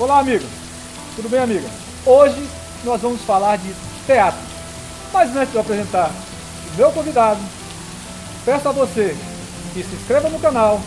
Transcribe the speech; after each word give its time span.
Olá, 0.00 0.20
amigo. 0.20 0.46
Tudo 1.14 1.28
bem, 1.28 1.40
amiga? 1.40 1.68
Hoje 2.06 2.48
nós 2.84 3.02
vamos 3.02 3.20
falar 3.20 3.58
de 3.58 3.70
teatro. 4.06 4.40
Mas 5.12 5.36
antes 5.36 5.50
de 5.50 5.56
eu 5.56 5.60
apresentar 5.60 6.10
o 6.72 6.76
meu 6.78 6.90
convidado, 6.90 7.38
peço 8.42 8.66
a 8.66 8.72
você 8.72 9.14
que 9.74 9.82
se 9.82 9.94
inscreva 9.94 10.30
no 10.30 10.40
canal, 10.40 10.80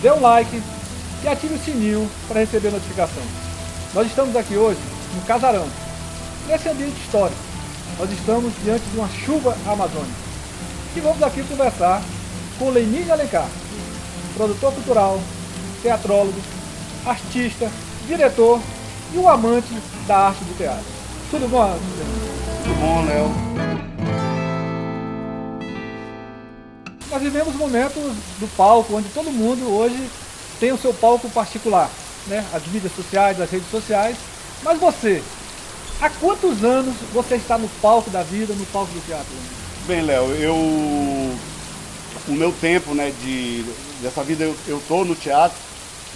dê 0.00 0.12
um 0.12 0.20
like 0.20 0.62
e 1.24 1.26
ative 1.26 1.54
o 1.54 1.58
sininho 1.58 2.08
para 2.28 2.38
receber 2.38 2.70
notificação. 2.70 3.24
Nós 3.92 4.06
estamos 4.06 4.36
aqui 4.36 4.56
hoje 4.56 4.78
no 5.16 5.22
Casarão, 5.22 5.66
nesse 6.46 6.68
ambiente 6.68 7.00
histórico. 7.00 7.40
Nós 7.98 8.12
estamos 8.12 8.52
diante 8.62 8.84
de 8.90 8.96
uma 8.96 9.08
chuva 9.08 9.56
amazônica. 9.66 10.14
E 10.94 11.00
vamos 11.00 11.20
aqui 11.20 11.42
conversar 11.42 12.00
com 12.60 12.70
Lenine 12.70 13.10
Alencar, 13.10 13.48
produtor 14.36 14.72
cultural, 14.72 15.20
teatrólogo, 15.82 16.40
artista, 17.04 17.68
diretor 18.06 18.60
e 19.12 19.18
um 19.18 19.28
amante 19.28 19.68
da 20.06 20.28
arte 20.28 20.44
do 20.44 20.56
teatro. 20.56 20.84
Tudo 21.30 21.48
bom? 21.48 21.78
Tudo 22.62 22.80
bom, 22.80 23.04
Léo? 23.04 23.30
Nós 27.10 27.22
vivemos 27.22 27.54
momentos 27.54 28.02
do 28.38 28.56
palco, 28.56 28.96
onde 28.96 29.08
todo 29.10 29.30
mundo 29.30 29.72
hoje 29.72 30.10
tem 30.58 30.72
o 30.72 30.78
seu 30.78 30.92
palco 30.92 31.30
particular, 31.30 31.88
né? 32.26 32.44
As 32.52 32.66
mídias 32.66 32.92
sociais, 32.94 33.40
as 33.40 33.50
redes 33.50 33.70
sociais. 33.70 34.16
Mas 34.62 34.78
você, 34.78 35.22
há 36.00 36.10
quantos 36.10 36.64
anos 36.64 36.94
você 37.12 37.36
está 37.36 37.56
no 37.56 37.68
palco 37.80 38.10
da 38.10 38.22
vida, 38.22 38.54
no 38.54 38.66
palco 38.66 38.92
do 38.92 39.06
teatro? 39.06 39.32
Bem, 39.86 40.02
Léo, 40.02 40.24
eu 40.34 40.54
o 42.26 42.32
meu 42.32 42.52
tempo, 42.52 42.94
né, 42.94 43.12
de 43.22 43.64
dessa 44.00 44.22
vida 44.22 44.44
eu, 44.44 44.56
eu 44.66 44.82
tô 44.88 45.04
no 45.04 45.14
teatro 45.14 45.56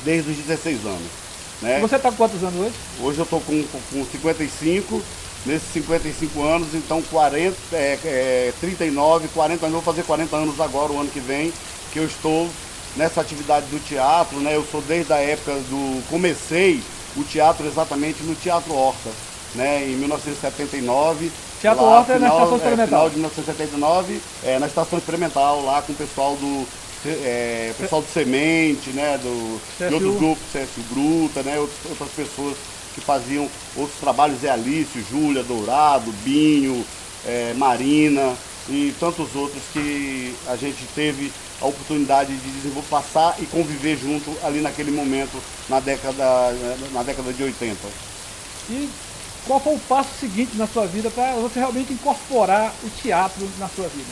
desde 0.05 0.31
os 0.31 0.37
16 0.37 0.85
anos. 0.85 1.28
Né? 1.61 1.81
Você 1.81 1.97
está 1.97 2.11
com 2.11 2.17
quantos 2.17 2.43
anos 2.43 2.61
hoje? 2.61 2.75
Hoje 3.01 3.19
eu 3.19 3.25
estou 3.25 3.41
com, 3.41 3.63
com 3.65 4.05
55, 4.05 5.03
nesses 5.45 5.73
55 5.73 6.43
anos, 6.43 6.75
então 6.75 7.03
40, 7.03 7.57
é, 7.73 7.99
é, 8.05 8.53
39, 8.61 9.29
40 9.29 9.67
anos, 9.67 9.73
vou 9.73 9.83
fazer 9.83 10.05
40 10.05 10.37
anos 10.37 10.61
agora, 10.61 10.93
o 10.93 11.01
ano 11.01 11.11
que 11.11 11.21
vem, 11.21 11.53
que 11.93 11.99
eu 11.99 12.05
estou 12.05 12.49
nessa 12.97 13.21
atividade 13.21 13.67
do 13.67 13.79
teatro, 13.85 14.39
né? 14.39 14.55
Eu 14.55 14.65
sou 14.71 14.83
desde 14.83 15.13
a 15.13 15.17
época 15.17 15.53
do. 15.55 16.03
comecei 16.09 16.83
o 17.17 17.25
teatro 17.25 17.67
exatamente 17.67 18.23
no 18.23 18.35
Teatro 18.35 18.75
Horta, 18.75 19.11
né? 19.55 19.85
Em 19.85 19.97
1979. 19.97 21.31
Teatro 21.61 21.85
lá, 21.85 21.99
Horta 21.99 22.13
é 22.13 22.19
na 22.19 22.29
Estação 22.29 22.57
Experimental. 22.57 22.85
É, 22.85 22.87
final 22.87 23.11
de 23.11 23.17
1979, 23.17 24.21
é, 24.45 24.59
na 24.59 24.67
Estação 24.67 24.99
Experimental, 24.99 25.65
lá 25.65 25.83
com 25.83 25.93
o 25.93 25.97
pessoal 25.97 26.37
do 26.37 26.67
é, 27.07 27.73
pessoal 27.79 28.03
do 28.03 28.09
Semente, 28.09 28.91
né, 28.91 29.19
do, 29.19 29.61
de 29.79 29.95
outros 29.95 30.17
grupos, 30.17 30.45
CSU 30.53 30.83
Gruta, 30.93 31.43
né, 31.43 31.59
outras, 31.59 31.79
outras 31.91 32.11
pessoas 32.11 32.57
que 32.95 33.01
faziam 33.01 33.49
outros 33.77 33.99
trabalhos, 34.01 34.43
é 34.43 34.51
Alice, 34.51 35.05
Júlia, 35.09 35.43
Dourado, 35.43 36.13
Binho, 36.25 36.85
é, 37.27 37.55
Marina 37.55 38.35
e 38.69 38.95
tantos 38.99 39.35
outros 39.35 39.63
que 39.73 40.35
a 40.47 40.57
gente 40.57 40.85
teve 40.95 41.33
a 41.61 41.67
oportunidade 41.67 42.37
de 42.37 42.51
desenvolver, 42.51 42.89
passar 42.89 43.37
e 43.41 43.47
conviver 43.47 43.97
junto 43.97 44.37
ali 44.45 44.61
naquele 44.61 44.91
momento, 44.91 45.43
na 45.69 45.81
década, 45.81 46.53
na 46.93 47.03
década 47.03 47.33
de 47.33 47.43
80. 47.43 47.77
E 48.71 48.89
qual 49.47 49.59
foi 49.59 49.75
o 49.75 49.81
passo 49.81 50.11
seguinte 50.21 50.57
na 50.57 50.67
sua 50.67 50.87
vida 50.87 51.11
para 51.11 51.33
você 51.35 51.59
realmente 51.59 51.93
incorporar 51.93 52.73
o 52.85 52.91
teatro 52.91 53.49
na 53.59 53.69
sua 53.69 53.89
vida? 53.89 54.11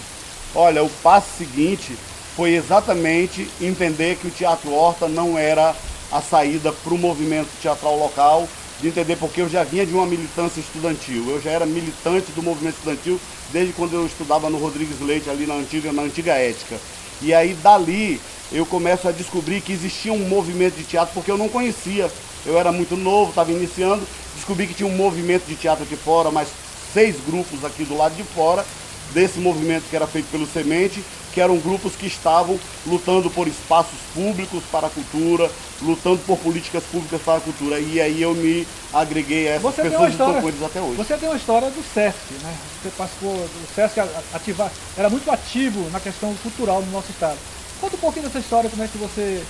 Olha, 0.54 0.82
o 0.82 0.88
passo 0.88 1.28
seguinte 1.36 1.96
foi 2.36 2.54
exatamente 2.54 3.48
entender 3.60 4.16
que 4.16 4.26
o 4.26 4.30
Teatro 4.30 4.70
Horta 4.70 5.08
não 5.08 5.38
era 5.38 5.74
a 6.12 6.20
saída 6.20 6.70
para 6.70 6.92
o 6.92 6.98
movimento 6.98 7.48
teatral 7.62 7.98
local, 7.98 8.46
de 8.78 8.88
entender 8.88 9.16
porque 9.16 9.40
eu 9.40 9.48
já 9.48 9.64
vinha 9.64 9.86
de 9.86 9.94
uma 9.94 10.04
militância 10.04 10.60
estudantil. 10.60 11.30
Eu 11.30 11.40
já 11.40 11.50
era 11.50 11.64
militante 11.64 12.30
do 12.32 12.42
movimento 12.42 12.76
estudantil 12.76 13.18
desde 13.50 13.72
quando 13.72 13.94
eu 13.94 14.04
estudava 14.04 14.50
no 14.50 14.58
Rodrigues 14.58 15.00
Leite, 15.00 15.30
ali 15.30 15.46
na 15.46 15.54
antiga, 15.54 15.90
na 15.92 16.02
antiga 16.02 16.34
ética. 16.34 16.76
E 17.22 17.32
aí 17.32 17.54
dali 17.54 18.20
eu 18.52 18.66
começo 18.66 19.08
a 19.08 19.12
descobrir 19.12 19.62
que 19.62 19.72
existia 19.72 20.12
um 20.12 20.28
movimento 20.28 20.76
de 20.76 20.84
teatro 20.84 21.14
porque 21.14 21.30
eu 21.30 21.38
não 21.38 21.48
conhecia. 21.48 22.10
Eu 22.44 22.58
era 22.58 22.70
muito 22.70 22.96
novo, 22.96 23.30
estava 23.30 23.50
iniciando, 23.50 24.06
descobri 24.34 24.66
que 24.66 24.74
tinha 24.74 24.88
um 24.88 24.94
movimento 24.94 25.46
de 25.46 25.56
teatro 25.56 25.84
aqui 25.84 25.96
fora, 25.96 26.30
mais 26.30 26.48
seis 26.92 27.16
grupos 27.26 27.64
aqui 27.64 27.82
do 27.82 27.96
lado 27.96 28.14
de 28.14 28.22
fora, 28.22 28.64
desse 29.12 29.38
movimento 29.38 29.84
que 29.88 29.96
era 29.96 30.06
feito 30.06 30.30
pelo 30.30 30.46
Semente, 30.46 31.04
que 31.32 31.40
eram 31.40 31.58
grupos 31.58 31.94
que 31.94 32.06
estavam 32.06 32.58
lutando 32.86 33.30
por 33.30 33.46
espaços 33.46 33.98
públicos 34.14 34.62
para 34.72 34.86
a 34.86 34.90
cultura, 34.90 35.50
lutando 35.82 36.18
por 36.26 36.38
políticas 36.38 36.82
públicas 36.84 37.20
para 37.22 37.36
a 37.36 37.40
cultura. 37.40 37.78
E 37.78 38.00
aí 38.00 38.22
eu 38.22 38.34
me 38.34 38.66
agreguei 38.92 39.48
a 39.48 39.50
essas 39.52 39.62
você 39.62 39.82
pessoas 39.82 40.12
história, 40.12 40.32
e 40.32 40.36
estou 40.36 40.42
com 40.42 40.48
eles 40.48 40.62
até 40.62 40.80
hoje. 40.80 40.96
Você 40.96 41.16
tem 41.16 41.28
uma 41.28 41.36
história 41.36 41.70
do 41.70 41.82
SESC, 41.82 42.16
né? 42.42 42.54
Você 42.82 42.90
participou 42.96 43.34
do 43.34 43.74
SESC 43.74 44.00
ativar, 44.32 44.72
era 44.96 45.10
muito 45.10 45.30
ativo 45.30 45.90
na 45.90 46.00
questão 46.00 46.34
cultural 46.42 46.80
no 46.80 46.90
nosso 46.90 47.10
estado. 47.10 47.36
Conta 47.80 47.96
um 47.96 48.00
pouquinho 48.00 48.24
dessa 48.24 48.38
história, 48.38 48.70
como 48.70 48.82
é 48.82 48.88
que 48.88 48.96
você 48.96 49.42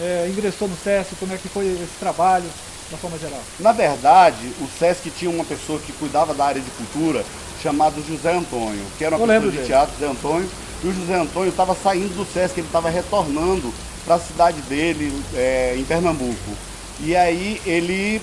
é, 0.00 0.30
ingressou 0.30 0.68
no 0.68 0.76
SESC, 0.76 1.16
como 1.20 1.34
é 1.34 1.36
que 1.36 1.48
foi 1.48 1.66
esse 1.66 1.98
trabalho, 2.00 2.48
de 2.88 2.96
forma 2.96 3.18
geral. 3.18 3.40
Na 3.60 3.72
verdade, 3.72 4.52
o 4.60 4.68
SESC 4.78 5.10
tinha 5.10 5.30
uma 5.30 5.44
pessoa 5.44 5.78
que 5.80 5.92
cuidava 5.92 6.32
da 6.32 6.44
área 6.44 6.60
de 6.60 6.70
cultura, 6.70 7.24
chamado 7.62 8.02
José 8.06 8.34
Antônio, 8.34 8.84
que 8.98 9.04
era 9.04 9.16
uma 9.16 9.26
pessoa 9.26 9.50
de 9.50 9.56
dele. 9.56 9.66
teatro, 9.66 9.94
José 9.98 10.10
Antônio, 10.10 10.48
e 10.82 10.86
o 10.86 10.92
José 10.92 11.14
Antônio 11.14 11.50
estava 11.50 11.74
saindo 11.74 12.14
do 12.16 12.24
SESC, 12.24 12.58
ele 12.58 12.66
estava 12.66 12.90
retornando 12.90 13.72
para 14.04 14.16
a 14.16 14.20
cidade 14.20 14.60
dele, 14.62 15.12
é, 15.34 15.74
em 15.76 15.84
Pernambuco. 15.84 16.56
E 17.00 17.14
aí 17.16 17.60
ele, 17.66 18.20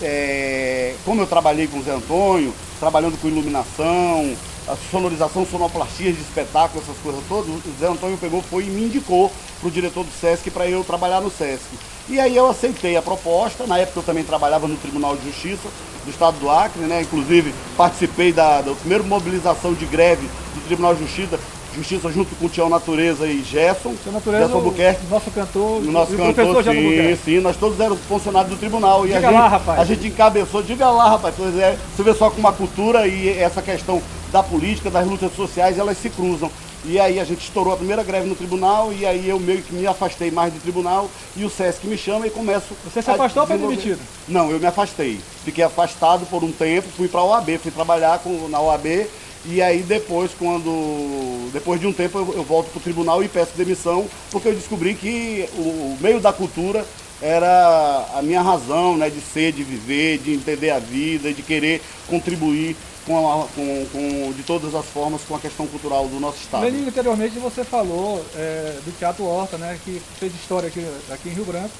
é, 0.00 0.94
como 1.04 1.20
eu 1.20 1.26
trabalhei 1.26 1.66
com 1.66 1.76
o 1.76 1.80
José 1.80 1.94
Antônio, 1.94 2.54
trabalhando 2.80 3.20
com 3.20 3.28
iluminação, 3.28 4.34
a 4.68 4.76
sonorização, 4.90 5.46
sonoplastia 5.46 6.12
de 6.12 6.20
espetáculo, 6.20 6.82
essas 6.82 6.96
coisas 6.98 7.22
todas, 7.28 7.48
o 7.48 7.60
Zé 7.80 7.88
Antônio 7.88 8.18
pegou, 8.18 8.42
foi 8.42 8.64
e 8.64 8.66
me 8.66 8.84
indicou 8.84 9.32
para 9.60 9.68
o 9.68 9.70
diretor 9.70 10.04
do 10.04 10.12
SESC 10.12 10.50
para 10.50 10.68
eu 10.68 10.84
trabalhar 10.84 11.20
no 11.20 11.30
SESC. 11.30 11.64
E 12.08 12.20
aí 12.20 12.36
eu 12.36 12.48
aceitei 12.48 12.96
a 12.96 13.02
proposta, 13.02 13.66
na 13.66 13.78
época 13.78 14.00
eu 14.00 14.02
também 14.02 14.24
trabalhava 14.24 14.68
no 14.68 14.76
Tribunal 14.76 15.16
de 15.16 15.26
Justiça 15.26 15.68
do 16.04 16.10
Estado 16.10 16.38
do 16.38 16.50
Acre, 16.50 16.82
né? 16.82 17.02
inclusive 17.02 17.52
participei 17.76 18.32
da, 18.32 18.62
da 18.62 18.72
primeira 18.72 19.02
mobilização 19.04 19.74
de 19.74 19.84
greve 19.86 20.26
do 20.54 20.60
Tribunal 20.66 20.94
de 20.94 21.02
Justiça, 21.02 21.38
Justiça 21.74 22.10
junto 22.10 22.34
com 22.36 22.46
o 22.46 22.48
Tião 22.48 22.68
Natureza 22.68 23.26
e 23.26 23.42
Gerson. 23.42 23.94
Tião 24.02 24.12
Natureza, 24.12 24.44
Gerson 24.44 24.58
Albuquerque. 24.58 25.06
nosso 25.08 25.30
cantor, 25.30 25.82
o 25.82 25.92
nosso 25.92 26.16
cantor, 26.16 26.64
sim, 26.64 27.18
sim, 27.24 27.40
nós 27.40 27.56
todos 27.56 27.78
éramos 27.78 28.00
funcionários 28.08 28.50
do 28.50 28.58
tribunal. 28.58 29.06
Diga 29.06 29.20
e 29.20 29.24
a 29.24 29.30
lá, 29.30 29.42
gente, 29.42 29.50
rapaz. 29.50 29.80
A 29.80 29.84
gente 29.84 30.06
encabeçou, 30.08 30.62
diga 30.62 30.90
lá, 30.90 31.10
rapaz, 31.10 31.34
pois 31.36 31.56
é, 31.56 31.76
você 31.94 32.02
vê 32.02 32.14
só 32.14 32.30
como 32.30 32.48
a 32.48 32.52
cultura 32.52 33.06
e 33.06 33.28
essa 33.28 33.62
questão 33.62 34.02
da 34.30 34.42
política, 34.42 34.90
das 34.90 35.06
lutas 35.06 35.34
sociais, 35.34 35.78
elas 35.78 35.98
se 35.98 36.10
cruzam. 36.10 36.50
E 36.84 36.98
aí 36.98 37.18
a 37.18 37.24
gente 37.24 37.40
estourou 37.40 37.72
a 37.72 37.76
primeira 37.76 38.04
greve 38.04 38.28
no 38.28 38.36
tribunal 38.36 38.92
e 38.92 39.04
aí 39.04 39.28
eu 39.28 39.40
meio 39.40 39.62
que 39.62 39.74
me 39.74 39.86
afastei 39.86 40.30
mais 40.30 40.52
do 40.52 40.60
tribunal 40.60 41.10
e 41.36 41.44
o 41.44 41.50
SESC 41.50 41.84
me 41.86 41.98
chama 41.98 42.26
e 42.26 42.30
começo. 42.30 42.68
Você 42.84 43.02
se 43.02 43.10
afastou 43.10 43.42
ou 43.42 43.48
foi 43.48 43.58
demitido? 43.58 43.98
Não, 44.28 44.50
eu 44.50 44.60
me 44.60 44.66
afastei. 44.66 45.18
Fiquei 45.44 45.64
afastado 45.64 46.24
por 46.26 46.44
um 46.44 46.52
tempo, 46.52 46.88
fui 46.96 47.08
para 47.08 47.20
a 47.20 47.24
OAB, 47.24 47.58
fui 47.58 47.72
trabalhar 47.72 48.20
com, 48.20 48.48
na 48.48 48.60
OAB 48.60 49.08
e 49.44 49.62
aí 49.62 49.82
depois, 49.82 50.30
quando. 50.38 51.50
Depois 51.52 51.80
de 51.80 51.86
um 51.86 51.92
tempo 51.92 52.18
eu, 52.18 52.34
eu 52.34 52.44
volto 52.44 52.70
para 52.70 52.78
o 52.78 52.82
tribunal 52.82 53.22
e 53.22 53.28
peço 53.28 53.56
demissão, 53.56 54.06
porque 54.30 54.48
eu 54.48 54.54
descobri 54.54 54.94
que 54.94 55.48
o, 55.56 55.60
o 55.60 55.98
meio 56.00 56.20
da 56.20 56.32
cultura 56.32 56.84
era 57.20 58.06
a 58.14 58.22
minha 58.22 58.42
razão 58.42 58.96
né, 58.96 59.10
de 59.10 59.20
ser, 59.20 59.52
de 59.52 59.64
viver, 59.64 60.18
de 60.18 60.34
entender 60.34 60.70
a 60.70 60.78
vida, 60.78 61.32
de 61.32 61.42
querer 61.42 61.82
contribuir 62.06 62.76
com, 63.08 63.42
a, 63.42 63.48
com, 63.48 63.86
com, 63.90 64.32
de 64.32 64.42
todas 64.42 64.74
as 64.74 64.84
formas 64.84 65.22
com 65.22 65.34
a 65.34 65.40
questão 65.40 65.66
cultural 65.66 66.06
do 66.06 66.20
nosso 66.20 66.38
estado. 66.38 66.60
Bem, 66.60 66.86
anteriormente 66.86 67.38
você 67.38 67.64
falou 67.64 68.24
é, 68.36 68.78
do 68.84 68.96
Teatro 68.98 69.24
Horta, 69.24 69.56
né, 69.56 69.78
que 69.84 70.00
fez 70.18 70.32
história 70.34 70.68
aqui, 70.68 70.86
aqui 71.10 71.30
em 71.30 71.32
Rio 71.32 71.46
Branco, 71.46 71.70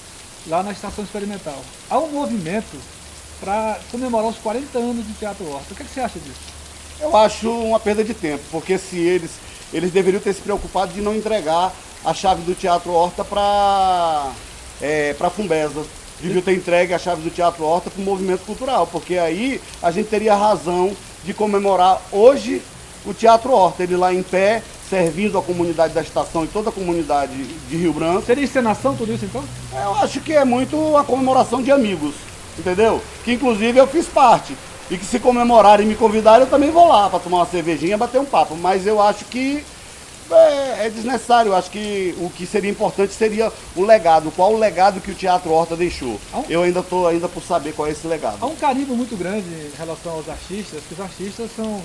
lá 0.46 0.62
na 0.62 0.72
Estação 0.72 1.04
Experimental. 1.04 1.62
Há 1.90 1.98
um 1.98 2.08
movimento 2.08 2.78
para 3.38 3.78
comemorar 3.90 4.28
os 4.28 4.38
40 4.38 4.78
anos 4.78 5.04
do 5.04 5.18
Teatro 5.18 5.46
Horta. 5.48 5.72
O 5.72 5.76
que, 5.76 5.82
é 5.82 5.86
que 5.86 5.92
você 5.92 6.00
acha 6.00 6.18
disso? 6.18 6.40
Eu 7.00 7.16
acho 7.16 7.50
uma 7.50 7.78
perda 7.78 8.02
de 8.02 8.14
tempo, 8.14 8.42
porque 8.50 8.78
se 8.78 8.98
eles, 8.98 9.32
eles 9.72 9.92
deveriam 9.92 10.20
ter 10.20 10.32
se 10.32 10.40
preocupado 10.40 10.92
de 10.92 11.00
não 11.00 11.14
entregar 11.14 11.72
a 12.04 12.14
chave 12.14 12.42
do 12.42 12.54
Teatro 12.54 12.90
Horta 12.90 13.24
para 13.24 14.32
é, 14.80 15.12
para 15.14 15.30
Fumbesa. 15.30 15.84
Deviam 16.20 16.42
ter 16.42 16.54
entregue 16.54 16.94
a 16.94 16.98
chave 16.98 17.22
do 17.22 17.30
Teatro 17.30 17.64
Horta 17.64 17.90
para 17.90 18.00
o 18.00 18.04
movimento 18.04 18.44
cultural, 18.44 18.88
porque 18.88 19.16
aí 19.18 19.60
a 19.80 19.92
gente 19.92 20.08
teria 20.08 20.34
razão 20.34 20.96
de 21.24 21.34
comemorar 21.34 22.00
hoje 22.12 22.62
o 23.04 23.14
Teatro 23.14 23.52
Horta, 23.52 23.82
ele 23.82 23.96
lá 23.96 24.12
em 24.12 24.22
pé, 24.22 24.62
servindo 24.88 25.38
a 25.38 25.42
comunidade 25.42 25.94
da 25.94 26.00
estação 26.00 26.44
e 26.44 26.48
toda 26.48 26.70
a 26.70 26.72
comunidade 26.72 27.34
de 27.34 27.76
Rio 27.76 27.92
Branco. 27.92 28.24
Seria 28.24 28.44
encenação 28.44 28.96
tudo 28.96 29.12
isso 29.12 29.24
então? 29.24 29.44
Eu 29.72 29.94
acho 29.96 30.20
que 30.20 30.32
é 30.32 30.44
muito 30.44 30.76
uma 30.76 31.04
comemoração 31.04 31.62
de 31.62 31.70
amigos, 31.70 32.14
entendeu? 32.58 33.00
Que 33.24 33.32
inclusive 33.32 33.78
eu 33.78 33.86
fiz 33.86 34.06
parte. 34.06 34.56
E 34.90 34.96
que 34.96 35.04
se 35.04 35.18
comemorarem 35.18 35.84
e 35.84 35.88
me 35.88 35.94
convidarem, 35.94 36.40
eu 36.40 36.50
também 36.50 36.70
vou 36.70 36.88
lá 36.88 37.10
para 37.10 37.18
tomar 37.18 37.38
uma 37.38 37.46
cervejinha, 37.46 37.98
bater 37.98 38.18
um 38.18 38.24
papo. 38.24 38.56
Mas 38.56 38.86
eu 38.86 39.02
acho 39.02 39.26
que 39.26 39.62
É, 40.30 40.86
é 40.86 40.90
desnecessário. 40.90 41.54
Acho 41.54 41.70
que 41.70 42.14
o 42.18 42.30
que 42.30 42.46
seria 42.46 42.70
importante 42.70 43.12
seria 43.12 43.52
o 43.74 43.82
legado. 43.82 44.30
Qual 44.30 44.54
o 44.54 44.58
legado 44.58 45.00
que 45.00 45.10
o 45.10 45.14
Teatro 45.14 45.50
Horta 45.50 45.76
deixou? 45.76 46.20
Um... 46.34 46.44
Eu 46.48 46.62
ainda 46.62 46.80
estou 46.80 47.06
ainda 47.06 47.28
por 47.28 47.42
saber 47.42 47.72
qual 47.72 47.88
é 47.88 47.92
esse 47.92 48.06
legado. 48.06 48.38
Há 48.40 48.46
um 48.46 48.56
carinho 48.56 48.94
muito 48.94 49.16
grande 49.16 49.48
em 49.48 49.76
relação 49.76 50.12
aos 50.12 50.28
artistas, 50.28 50.82
que 50.86 50.94
os 50.94 51.00
artistas 51.00 51.50
são 51.54 51.82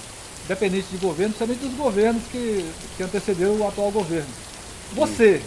dependentes 0.47 0.89
de 0.89 0.97
governo, 0.97 1.33
principalmente 1.33 1.69
dos 1.69 1.77
governos 1.77 2.23
que, 2.31 2.65
que 2.97 3.03
antecederam 3.03 3.55
o 3.55 3.67
atual 3.67 3.91
governo. 3.91 4.27
Você, 4.93 5.41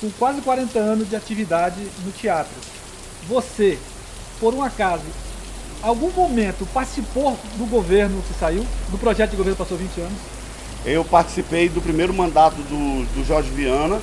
com 0.00 0.10
quase 0.12 0.40
40 0.40 0.78
anos 0.78 1.08
de 1.08 1.16
atividade 1.16 1.76
no 2.04 2.10
teatro, 2.12 2.54
você, 3.28 3.78
por 4.40 4.54
um 4.54 4.62
acaso, 4.62 5.04
algum 5.82 6.10
momento 6.10 6.66
participou 6.72 7.38
do 7.56 7.66
governo 7.66 8.22
que 8.22 8.38
saiu, 8.38 8.66
do 8.90 8.98
projeto 8.98 9.32
de 9.32 9.36
governo 9.36 9.56
que 9.56 9.62
passou 9.62 9.76
20 9.76 10.00
anos? 10.00 10.37
Eu 10.84 11.04
participei 11.04 11.68
do 11.68 11.80
primeiro 11.80 12.14
mandato 12.14 12.56
do, 12.56 13.04
do 13.14 13.26
Jorge 13.26 13.50
Viana, 13.50 14.00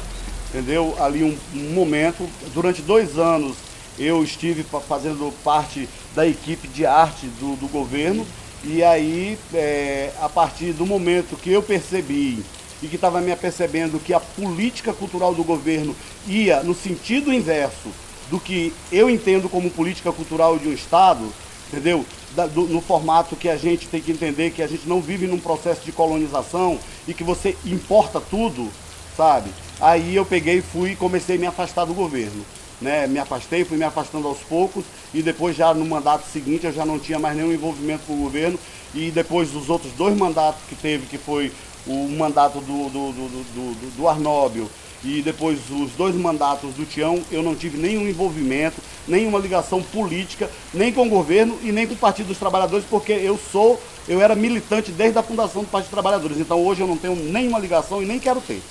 entendeu? 0.49 0.95
Ali 0.99 1.23
um, 1.23 1.37
um 1.53 1.73
momento, 1.73 2.29
durante 2.53 2.81
dois 2.81 3.17
anos 3.17 3.55
eu 3.97 4.23
estive 4.23 4.65
fazendo 4.87 5.33
parte 5.43 5.87
da 6.13 6.27
equipe 6.27 6.67
de 6.67 6.85
arte 6.85 7.27
do, 7.39 7.55
do 7.55 7.67
governo 7.67 8.27
e 8.63 8.83
aí 8.83 9.37
é, 9.53 10.11
a 10.21 10.27
partir 10.27 10.73
do 10.73 10.85
momento 10.85 11.37
que 11.37 11.51
eu 11.51 11.63
percebi 11.63 12.43
e 12.83 12.87
que 12.87 12.95
estava 12.95 13.21
me 13.21 13.31
apercebendo 13.31 13.99
que 13.99 14.13
a 14.13 14.19
política 14.19 14.91
cultural 14.91 15.33
do 15.33 15.43
governo 15.43 15.95
ia 16.27 16.61
no 16.61 16.75
sentido 16.75 17.33
inverso 17.33 17.89
do 18.29 18.39
que 18.39 18.73
eu 18.91 19.09
entendo 19.09 19.47
como 19.47 19.69
política 19.69 20.11
cultural 20.11 20.57
de 20.57 20.67
um 20.67 20.73
Estado, 20.73 21.31
entendeu? 21.69 22.05
Da, 22.35 22.47
do, 22.47 22.63
no 22.63 22.81
formato 22.81 23.35
que 23.35 23.47
a 23.47 23.55
gente 23.55 23.87
tem 23.87 24.01
que 24.01 24.11
entender 24.11 24.51
que 24.51 24.61
a 24.61 24.67
gente 24.67 24.87
não 24.87 24.99
vive 24.99 25.25
num 25.25 25.39
processo 25.39 25.85
de 25.85 25.91
colonização 25.91 26.77
e 27.07 27.13
que 27.13 27.23
você 27.23 27.55
importa 27.65 28.19
tudo, 28.19 28.69
sabe? 29.15 29.49
Aí 29.79 30.15
eu 30.15 30.25
peguei, 30.25 30.61
fui 30.61 30.91
e 30.91 30.95
comecei 30.95 31.37
a 31.37 31.39
me 31.39 31.45
afastar 31.45 31.85
do 31.85 31.93
governo. 31.93 32.45
Né, 32.81 33.07
me 33.07 33.19
afastei, 33.19 33.63
fui 33.63 33.77
me 33.77 33.85
afastando 33.85 34.27
aos 34.27 34.39
poucos 34.39 34.83
e 35.13 35.21
depois 35.21 35.55
já 35.55 35.73
no 35.73 35.85
mandato 35.85 36.27
seguinte 36.29 36.65
eu 36.65 36.73
já 36.73 36.85
não 36.85 36.99
tinha 36.99 37.17
mais 37.17 37.37
nenhum 37.37 37.53
envolvimento 37.53 38.03
com 38.05 38.13
o 38.15 38.23
governo 38.23 38.59
e 38.93 39.09
depois 39.11 39.49
dos 39.51 39.69
outros 39.69 39.93
dois 39.93 40.13
mandatos 40.17 40.61
que 40.67 40.75
teve, 40.75 41.05
que 41.05 41.17
foi 41.17 41.53
o 41.87 42.09
mandato 42.09 42.59
do, 42.59 42.89
do, 42.89 43.11
do, 43.13 43.29
do, 43.29 43.95
do 43.95 44.07
Arnóbio 44.09 44.69
e 45.05 45.21
depois 45.21 45.59
os 45.69 45.91
dois 45.91 46.15
mandatos 46.15 46.73
do 46.73 46.83
Tião, 46.83 47.21
eu 47.31 47.43
não 47.43 47.55
tive 47.55 47.77
nenhum 47.77 48.07
envolvimento, 48.07 48.81
nenhuma 49.07 49.37
ligação 49.37 49.81
política, 49.81 50.49
nem 50.73 50.91
com 50.91 51.05
o 51.05 51.09
governo 51.09 51.59
e 51.61 51.71
nem 51.71 51.85
com 51.85 51.93
o 51.93 51.97
Partido 51.97 52.27
dos 52.27 52.39
Trabalhadores, 52.39 52.85
porque 52.89 53.13
eu 53.13 53.39
sou, 53.51 53.79
eu 54.07 54.19
era 54.19 54.33
militante 54.33 54.91
desde 54.91 55.19
a 55.19 55.23
fundação 55.23 55.61
do 55.61 55.67
Partido 55.67 55.91
dos 55.91 56.01
Trabalhadores. 56.01 56.39
Então 56.39 56.65
hoje 56.65 56.81
eu 56.81 56.87
não 56.87 56.97
tenho 56.97 57.15
nenhuma 57.15 57.59
ligação 57.59 58.01
e 58.01 58.05
nem 58.05 58.19
quero 58.19 58.41
ter. 58.41 58.61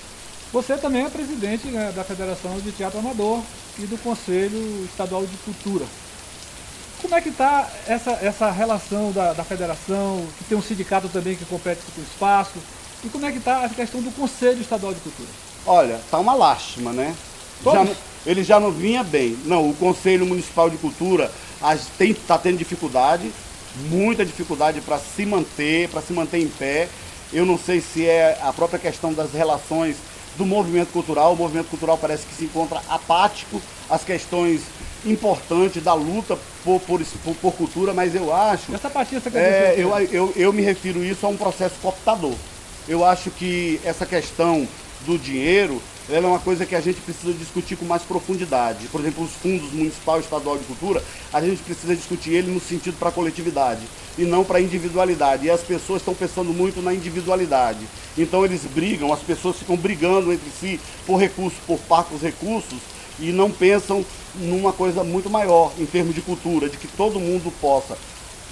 Você 0.53 0.77
também 0.77 1.05
é 1.05 1.09
presidente 1.09 1.69
né, 1.69 1.93
da 1.95 2.03
Federação 2.03 2.59
de 2.59 2.73
Teatro 2.73 2.99
Amador 2.99 3.41
e 3.79 3.87
do 3.87 3.97
Conselho 3.99 4.85
Estadual 4.85 5.25
de 5.25 5.37
Cultura. 5.39 5.85
Como 7.01 7.15
é 7.15 7.21
que 7.21 7.29
está 7.29 7.69
essa, 7.87 8.13
essa 8.23 8.51
relação 8.51 9.13
da, 9.13 9.33
da 9.33 9.45
federação, 9.45 10.25
que 10.39 10.45
tem 10.45 10.57
um 10.57 10.63
sindicato 10.63 11.09
também 11.09 11.37
que 11.37 11.45
compete 11.45 11.81
com 11.95 12.01
o 12.01 12.05
espaço, 12.05 12.59
e 13.05 13.09
como 13.09 13.27
é 13.27 13.31
que 13.31 13.39
está 13.39 13.65
a 13.65 13.69
questão 13.69 14.01
do 14.01 14.11
Conselho 14.11 14.61
Estadual 14.61 14.95
de 14.95 15.01
Cultura? 15.01 15.29
Olha, 15.67 16.01
tá 16.11 16.19
uma 16.19 16.35
lástima, 16.35 16.93
né? 16.93 17.15
Já, 17.65 17.87
ele 18.27 18.45
já 18.45 18.61
não 18.61 18.71
vinha 18.71 19.03
bem. 19.03 19.37
Não, 19.45 19.71
o 19.71 19.75
Conselho 19.75 20.27
Municipal 20.27 20.69
de 20.69 20.77
Cultura 20.77 21.31
está 22.01 22.37
tendo 22.37 22.59
dificuldade, 22.59 23.33
muita 23.89 24.25
dificuldade 24.25 24.81
para 24.81 24.99
se 24.99 25.25
manter, 25.25 25.89
para 25.89 26.03
se 26.03 26.13
manter 26.13 26.39
em 26.39 26.49
pé. 26.49 26.89
Eu 27.33 27.47
não 27.47 27.59
sei 27.59 27.81
se 27.81 28.07
é 28.07 28.39
a 28.43 28.53
própria 28.53 28.79
questão 28.79 29.13
das 29.13 29.33
relações 29.33 29.97
do 30.37 30.45
movimento 30.45 30.93
cultural. 30.93 31.33
O 31.33 31.37
movimento 31.37 31.69
cultural 31.69 31.97
parece 31.97 32.27
que 32.27 32.35
se 32.35 32.45
encontra 32.45 32.83
apático 32.89 33.61
às 33.89 34.05
questões 34.05 34.63
importantes 35.05 35.83
da 35.83 35.95
luta 35.95 36.39
por, 36.65 36.81
por, 36.81 37.01
por, 37.41 37.53
cultura, 37.53 37.93
mas 37.93 38.15
eu 38.15 38.35
acho. 38.35 38.75
Essa 38.75 38.89
apatia 38.89 39.21
você 39.21 39.31
quer 39.31 39.39
é, 39.39 39.75
eu, 39.77 39.91
eu, 40.11 40.33
eu 40.35 40.53
me 40.53 40.63
refiro 40.63 41.05
isso 41.05 41.27
a 41.27 41.29
um 41.29 41.37
processo 41.37 41.75
cooptador. 41.81 42.35
Eu 42.89 43.05
acho 43.05 43.31
que 43.31 43.81
essa 43.85 44.05
questão 44.07 44.67
do 45.07 45.19
dinheiro, 45.19 45.81
ela 46.09 46.27
é 46.27 46.29
uma 46.29 46.39
coisa 46.39 46.67
que 46.67 46.75
a 46.75 46.81
gente 46.81 47.01
precisa 47.01 47.33
discutir 47.33 47.77
com 47.77 47.85
mais 47.85 48.03
profundidade. 48.03 48.89
Por 48.89 49.01
exemplo, 49.01 49.25
os 49.25 49.33
fundos 49.33 49.73
municipal 49.73 50.19
e 50.19 50.21
estadual 50.21 50.59
de 50.59 50.65
cultura, 50.65 51.03
a 51.33 51.41
gente 51.41 51.63
precisa 51.63 51.97
discutir 51.97 52.35
ele 52.35 52.53
no 52.53 52.61
sentido 52.61 52.99
para 52.99 53.09
a 53.09 53.13
coletividade 53.13 53.83
e 54.19 54.25
não 54.25 54.45
para 54.45 54.59
a 54.59 54.61
individualidade. 54.61 55.47
E 55.47 55.51
as 55.51 55.63
pessoas 55.63 56.03
estão 56.03 56.15
pensando 56.15 56.53
muito 56.53 56.83
na 56.83 56.93
individualidade. 56.93 57.87
Então 58.19 58.45
eles 58.45 58.63
brigam, 58.65 59.13
as 59.13 59.21
pessoas 59.21 59.57
ficam 59.57 59.77
brigando 59.77 60.33
entre 60.33 60.51
si 60.51 60.79
por 61.07 61.17
recursos, 61.17 61.59
por 61.67 61.79
parcos 61.81 62.21
recursos 62.21 62.79
e 63.19 63.33
não 63.33 63.51
pensam 63.51 64.05
numa 64.35 64.73
coisa 64.73 65.05
muito 65.05 65.31
maior 65.31 65.73
em 65.79 65.87
termos 65.87 66.15
de 66.15 66.21
cultura, 66.21 66.69
de 66.69 66.77
que 66.77 66.89
todo 66.89 67.21
mundo 67.21 67.53
possa 67.61 67.97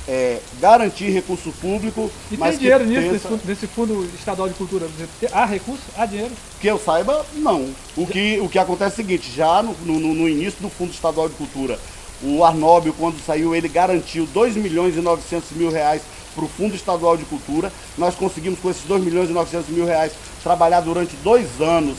é, 0.09 0.41
garantir 0.61 1.11
recurso 1.11 1.53
público. 1.61 2.11
E 2.31 2.37
mas 2.37 2.51
tem 2.51 2.59
dinheiro 2.61 2.85
nisso, 2.85 3.01
pensa... 3.01 3.13
nesse, 3.13 3.29
fundo, 3.29 3.43
nesse, 3.47 3.67
fundo, 3.67 4.11
Estadual 4.19 4.49
de 4.49 4.55
Cultura? 4.55 4.89
Há 5.33 5.45
recurso? 5.45 5.83
Há 5.97 6.07
dinheiro? 6.07 6.33
Que 6.61 6.69
eu 6.69 6.79
saiba, 6.79 7.25
não. 7.35 7.69
O, 7.97 8.07
que, 8.07 8.39
o 8.41 8.49
que 8.49 8.59
acontece 8.59 9.01
é 9.01 9.05
o 9.05 9.07
seguinte, 9.07 9.33
já 9.35 9.63
no, 9.63 9.75
no, 9.85 10.15
no 10.15 10.29
início 10.29 10.61
do 10.61 10.69
Fundo 10.69 10.93
Estadual 10.93 11.29
de 11.29 11.35
Cultura, 11.35 11.79
o 12.23 12.45
Arnóbio, 12.45 12.95
quando 12.97 13.21
saiu, 13.25 13.55
ele 13.55 13.69
garantiu 13.69 14.27
2 14.27 14.57
milhões 14.57 14.97
e 14.97 15.01
900 15.01 15.51
mil 15.53 15.71
reais 15.71 16.03
para 16.35 16.45
o 16.45 16.49
Fundo 16.49 16.75
Estadual 16.75 17.17
de 17.17 17.25
Cultura. 17.25 17.73
Nós 17.99 18.15
conseguimos, 18.15 18.59
com 18.61 18.71
esses 18.71 18.85
2 18.85 19.03
milhões 19.03 19.29
e 19.29 19.33
900 19.33 19.69
mil 19.71 19.85
reais, 19.85 20.13
trabalhar 20.43 20.81
durante 20.81 21.17
dois 21.17 21.61
anos, 21.61 21.97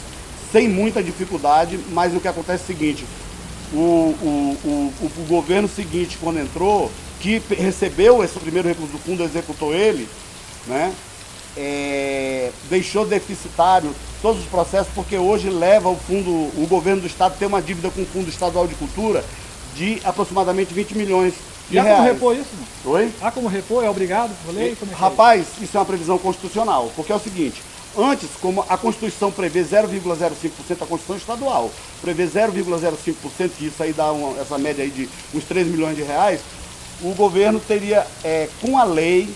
sem 0.51 0.67
muita 0.67 1.03
dificuldade, 1.03 1.79
mas 1.91 2.15
o 2.15 2.19
que 2.19 2.27
acontece 2.27 2.63
é 2.63 2.65
o 2.65 2.67
seguinte, 2.67 3.05
o, 3.73 3.77
o, 3.77 4.57
o, 4.63 4.93
o 5.01 5.25
governo 5.27 5.67
seguinte, 5.67 6.17
quando 6.21 6.39
entrou, 6.39 6.91
que 7.23 7.41
recebeu 7.55 8.21
esse 8.21 8.37
primeiro 8.37 8.67
recurso 8.67 8.91
do 8.91 8.99
fundo, 8.99 9.23
executou 9.23 9.73
ele, 9.73 10.09
né? 10.67 10.93
É, 11.55 12.51
deixou 12.69 13.05
deficitário 13.05 13.95
todos 14.21 14.41
os 14.41 14.47
processos, 14.47 14.91
porque 14.93 15.17
hoje 15.17 15.49
leva 15.49 15.87
o 15.87 15.95
fundo, 15.95 16.29
o 16.29 16.67
governo 16.67 17.01
do 17.01 17.07
estado 17.07 17.37
tem 17.37 17.47
uma 17.47 17.61
dívida 17.61 17.89
com 17.89 18.01
o 18.01 18.05
Fundo 18.05 18.29
Estadual 18.29 18.67
de 18.67 18.75
Cultura 18.75 19.23
de 19.75 20.01
aproximadamente 20.03 20.73
20 20.73 20.97
milhões 20.97 21.33
de 21.69 21.77
e 21.77 21.79
há 21.79 21.83
reais. 21.83 21.97
como 21.99 22.13
repor 22.13 22.35
isso? 22.35 22.49
Oi? 22.85 23.11
Há 23.21 23.31
como 23.31 23.47
repor? 23.47 23.83
É 23.85 23.89
obrigado? 23.89 24.31
Lei? 24.51 24.75
É 24.81 24.95
Rapaz, 24.95 25.45
é? 25.61 25.63
isso 25.63 25.77
é 25.77 25.79
uma 25.79 25.85
previsão 25.85 26.17
constitucional, 26.17 26.91
porque 26.95 27.11
é 27.11 27.15
o 27.15 27.19
seguinte, 27.19 27.61
Antes, 27.95 28.29
como 28.41 28.65
a 28.67 28.75
Constituição 28.75 29.31
prevê 29.31 29.63
0,05%, 29.63 30.81
a 30.81 30.85
Constituição 30.87 31.15
estadual 31.15 31.71
prevê 32.01 32.25
0,05%, 32.25 33.51
que 33.55 33.67
isso 33.67 33.83
aí 33.83 33.93
dá 33.93 34.11
uma, 34.11 34.39
essa 34.41 34.57
média 34.57 34.83
aí 34.83 34.89
de 34.89 35.07
uns 35.31 35.43
3 35.43 35.67
milhões 35.67 35.95
de 35.95 36.01
reais, 36.01 36.39
o 37.01 37.13
governo 37.13 37.59
teria, 37.59 38.05
é, 38.23 38.47
com 38.61 38.77
a 38.77 38.83
lei, 38.83 39.29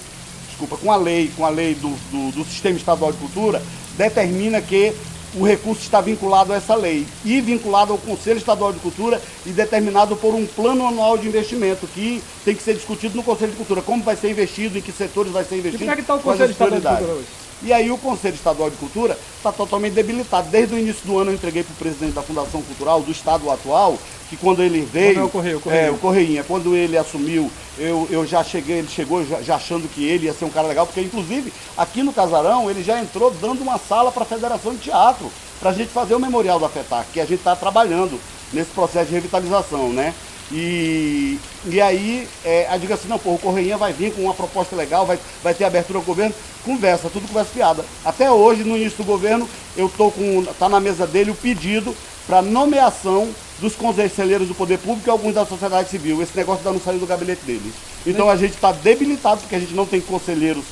desculpa, 0.47 0.77
com 0.77 0.91
a 0.91 0.95
lei, 0.95 1.31
com 1.35 1.45
a 1.45 1.49
lei 1.49 1.75
do, 1.75 1.89
do, 2.11 2.31
do 2.31 2.45
Sistema 2.45 2.77
Estadual 2.77 3.11
de 3.11 3.17
Cultura, 3.17 3.61
determina 3.97 4.61
que 4.61 4.93
o 5.35 5.45
recurso 5.45 5.81
está 5.81 6.01
vinculado 6.01 6.53
a 6.53 6.55
essa 6.55 6.73
lei 6.73 7.05
e 7.23 7.41
vinculado 7.41 7.91
ao 7.91 7.97
Conselho 7.97 8.37
Estadual 8.37 8.73
de 8.73 8.79
Cultura 8.79 9.21
e 9.45 9.49
determinado 9.51 10.15
por 10.15 10.33
um 10.33 10.45
plano 10.45 10.87
anual 10.87 11.17
de 11.17 11.27
investimento 11.27 11.85
que 11.87 12.23
tem 12.45 12.55
que 12.55 12.63
ser 12.63 12.73
discutido 12.73 13.15
no 13.15 13.23
Conselho 13.23 13.51
de 13.51 13.57
Cultura. 13.57 13.81
Como 13.81 14.03
vai 14.03 14.15
ser 14.15 14.31
investido, 14.31 14.77
em 14.77 14.81
que 14.81 14.91
setores 14.91 15.31
vai 15.31 15.43
ser 15.43 15.57
investido. 15.57 15.83
E 15.83 15.85
como 15.85 15.91
é 15.91 15.95
que 15.95 16.01
está 16.01 16.15
o 16.15 16.19
Conselho 16.19 16.51
Estadual 16.51 16.79
de 16.79 16.87
Cultura 16.87 17.11
hoje? 17.13 17.46
E 17.63 17.73
aí 17.73 17.89
o 17.89 17.97
Conselho 17.97 18.35
Estadual 18.35 18.69
de 18.69 18.77
Cultura 18.77 19.17
está 19.35 19.51
totalmente 19.51 19.93
debilitado. 19.93 20.49
Desde 20.49 20.75
o 20.75 20.79
início 20.79 21.05
do 21.05 21.17
ano 21.17 21.31
eu 21.31 21.35
entreguei 21.35 21.63
para 21.63 21.73
o 21.73 21.77
presidente 21.77 22.13
da 22.13 22.21
Fundação 22.21 22.61
Cultural 22.61 23.01
do 23.01 23.11
Estado 23.11 23.49
atual, 23.49 23.97
que 24.29 24.37
quando 24.37 24.61
ele 24.61 24.81
veio. 24.81 25.13
Quando 25.13 25.23
é 25.23 25.25
o 25.25 25.29
Correio, 25.29 25.57
o 25.57 25.61
Correio. 25.61 25.85
É, 25.85 25.91
o 25.91 25.97
Correinha. 25.97 26.43
Quando 26.43 26.75
ele 26.75 26.97
assumiu, 26.97 27.51
eu, 27.79 28.07
eu 28.11 28.25
já 28.27 28.43
cheguei, 28.43 28.77
ele 28.77 28.87
chegou 28.87 29.25
já, 29.25 29.41
já, 29.41 29.55
achando 29.55 29.87
que 29.87 30.03
ele 30.03 30.25
ia 30.25 30.33
ser 30.33 30.45
um 30.45 30.49
cara 30.49 30.67
legal, 30.67 30.85
porque 30.85 31.01
inclusive 31.01 31.51
aqui 31.75 32.03
no 32.03 32.13
Casarão 32.13 32.69
ele 32.69 32.83
já 32.83 32.99
entrou 32.99 33.31
dando 33.31 33.61
uma 33.61 33.77
sala 33.77 34.11
para 34.11 34.23
a 34.23 34.25
Federação 34.25 34.73
de 34.73 34.79
Teatro, 34.79 35.31
para 35.59 35.71
a 35.71 35.73
gente 35.73 35.89
fazer 35.89 36.13
o 36.13 36.19
memorial 36.19 36.59
da 36.59 36.69
FETAC, 36.69 37.11
que 37.13 37.19
a 37.19 37.25
gente 37.25 37.39
está 37.39 37.55
trabalhando 37.55 38.19
nesse 38.53 38.69
processo 38.71 39.07
de 39.07 39.13
revitalização, 39.13 39.89
né? 39.89 40.13
E, 40.51 41.37
e 41.65 41.81
aí 41.81 42.27
é, 42.43 42.67
a 42.69 42.77
diga 42.77 42.93
assim, 42.93 43.07
não, 43.07 43.19
pô, 43.19 43.33
o 43.33 43.39
Correinha 43.39 43.77
vai 43.77 43.91
vir 43.91 44.13
com 44.13 44.21
uma 44.21 44.33
proposta 44.33 44.75
legal, 44.75 45.05
vai, 45.05 45.19
vai 45.43 45.53
ter 45.53 45.65
abertura 45.65 45.99
ao 45.99 46.05
governo, 46.05 46.33
conversa, 46.63 47.09
tudo 47.09 47.27
conversa 47.27 47.51
fiada. 47.53 47.85
Até 48.05 48.31
hoje, 48.31 48.63
no 48.63 48.77
início 48.77 48.97
do 48.97 49.03
governo, 49.03 49.47
eu 49.75 49.89
tô 49.89 50.09
com. 50.09 50.45
tá 50.57 50.69
na 50.69 50.79
mesa 50.79 51.05
dele 51.05 51.31
o 51.31 51.35
pedido 51.35 51.95
para 52.25 52.41
nomeação 52.41 53.29
dos 53.59 53.75
conselheiros 53.75 54.47
do 54.47 54.55
poder 54.55 54.77
público 54.77 55.09
e 55.09 55.11
alguns 55.11 55.33
da 55.33 55.45
sociedade 55.45 55.89
civil. 55.89 56.21
Esse 56.21 56.35
negócio 56.35 56.59
ainda 56.59 56.73
não 56.77 56.83
saiu 56.83 56.99
do 56.99 57.07
gabinete 57.07 57.41
deles. 57.45 57.73
Então 58.05 58.29
a 58.29 58.35
gente 58.35 58.53
está 58.53 58.71
debilitado 58.71 59.41
porque 59.41 59.55
a 59.55 59.59
gente 59.59 59.73
não 59.73 59.85
tem 59.85 59.99
conselheiros 59.99 60.63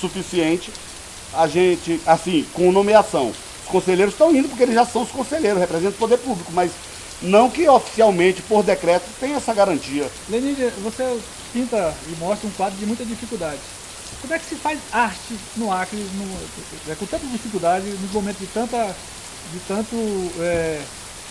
suficiente. 0.00 0.70
A 1.34 1.46
gente, 1.46 2.00
assim, 2.06 2.46
com 2.54 2.72
nomeação. 2.72 3.32
Os 3.64 3.70
conselheiros 3.70 4.14
estão 4.14 4.34
indo 4.34 4.48
porque 4.48 4.62
eles 4.62 4.74
já 4.74 4.86
são 4.86 5.02
os 5.02 5.10
conselheiros, 5.10 5.60
representam 5.60 5.94
o 5.94 5.98
poder 5.98 6.16
público, 6.16 6.50
mas 6.54 6.70
não 7.20 7.50
que 7.50 7.68
oficialmente, 7.68 8.42
por 8.42 8.62
decreto, 8.62 9.04
tenha 9.18 9.36
essa 9.36 9.52
garantia. 9.52 10.10
Lenin, 10.28 10.54
você 10.82 11.20
pinta 11.52 11.94
e 12.06 12.16
mostra 12.18 12.48
um 12.48 12.52
quadro 12.52 12.78
de 12.78 12.86
muita 12.86 13.04
dificuldade. 13.04 13.58
Como 14.20 14.34
é 14.34 14.38
que 14.38 14.46
se 14.46 14.56
faz 14.56 14.78
arte 14.92 15.36
no 15.56 15.72
Acre 15.72 15.96
no, 15.96 16.92
é, 16.92 16.94
com 16.94 17.06
tanta 17.06 17.26
dificuldade, 17.26 17.86
nos 17.86 18.12
momentos 18.12 18.40
de 18.40 18.46
tanta 18.46 18.94
de 19.52 19.58
tanto 19.60 19.96
é, 20.40 20.80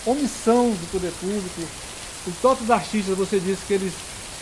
omissão 0.06 0.70
do 0.70 0.90
poder 0.90 1.12
público? 1.20 1.62
Os 2.26 2.34
tantos 2.42 2.70
artistas, 2.70 3.16
você 3.16 3.40
disse 3.40 3.64
que 3.66 3.74
eles 3.74 3.92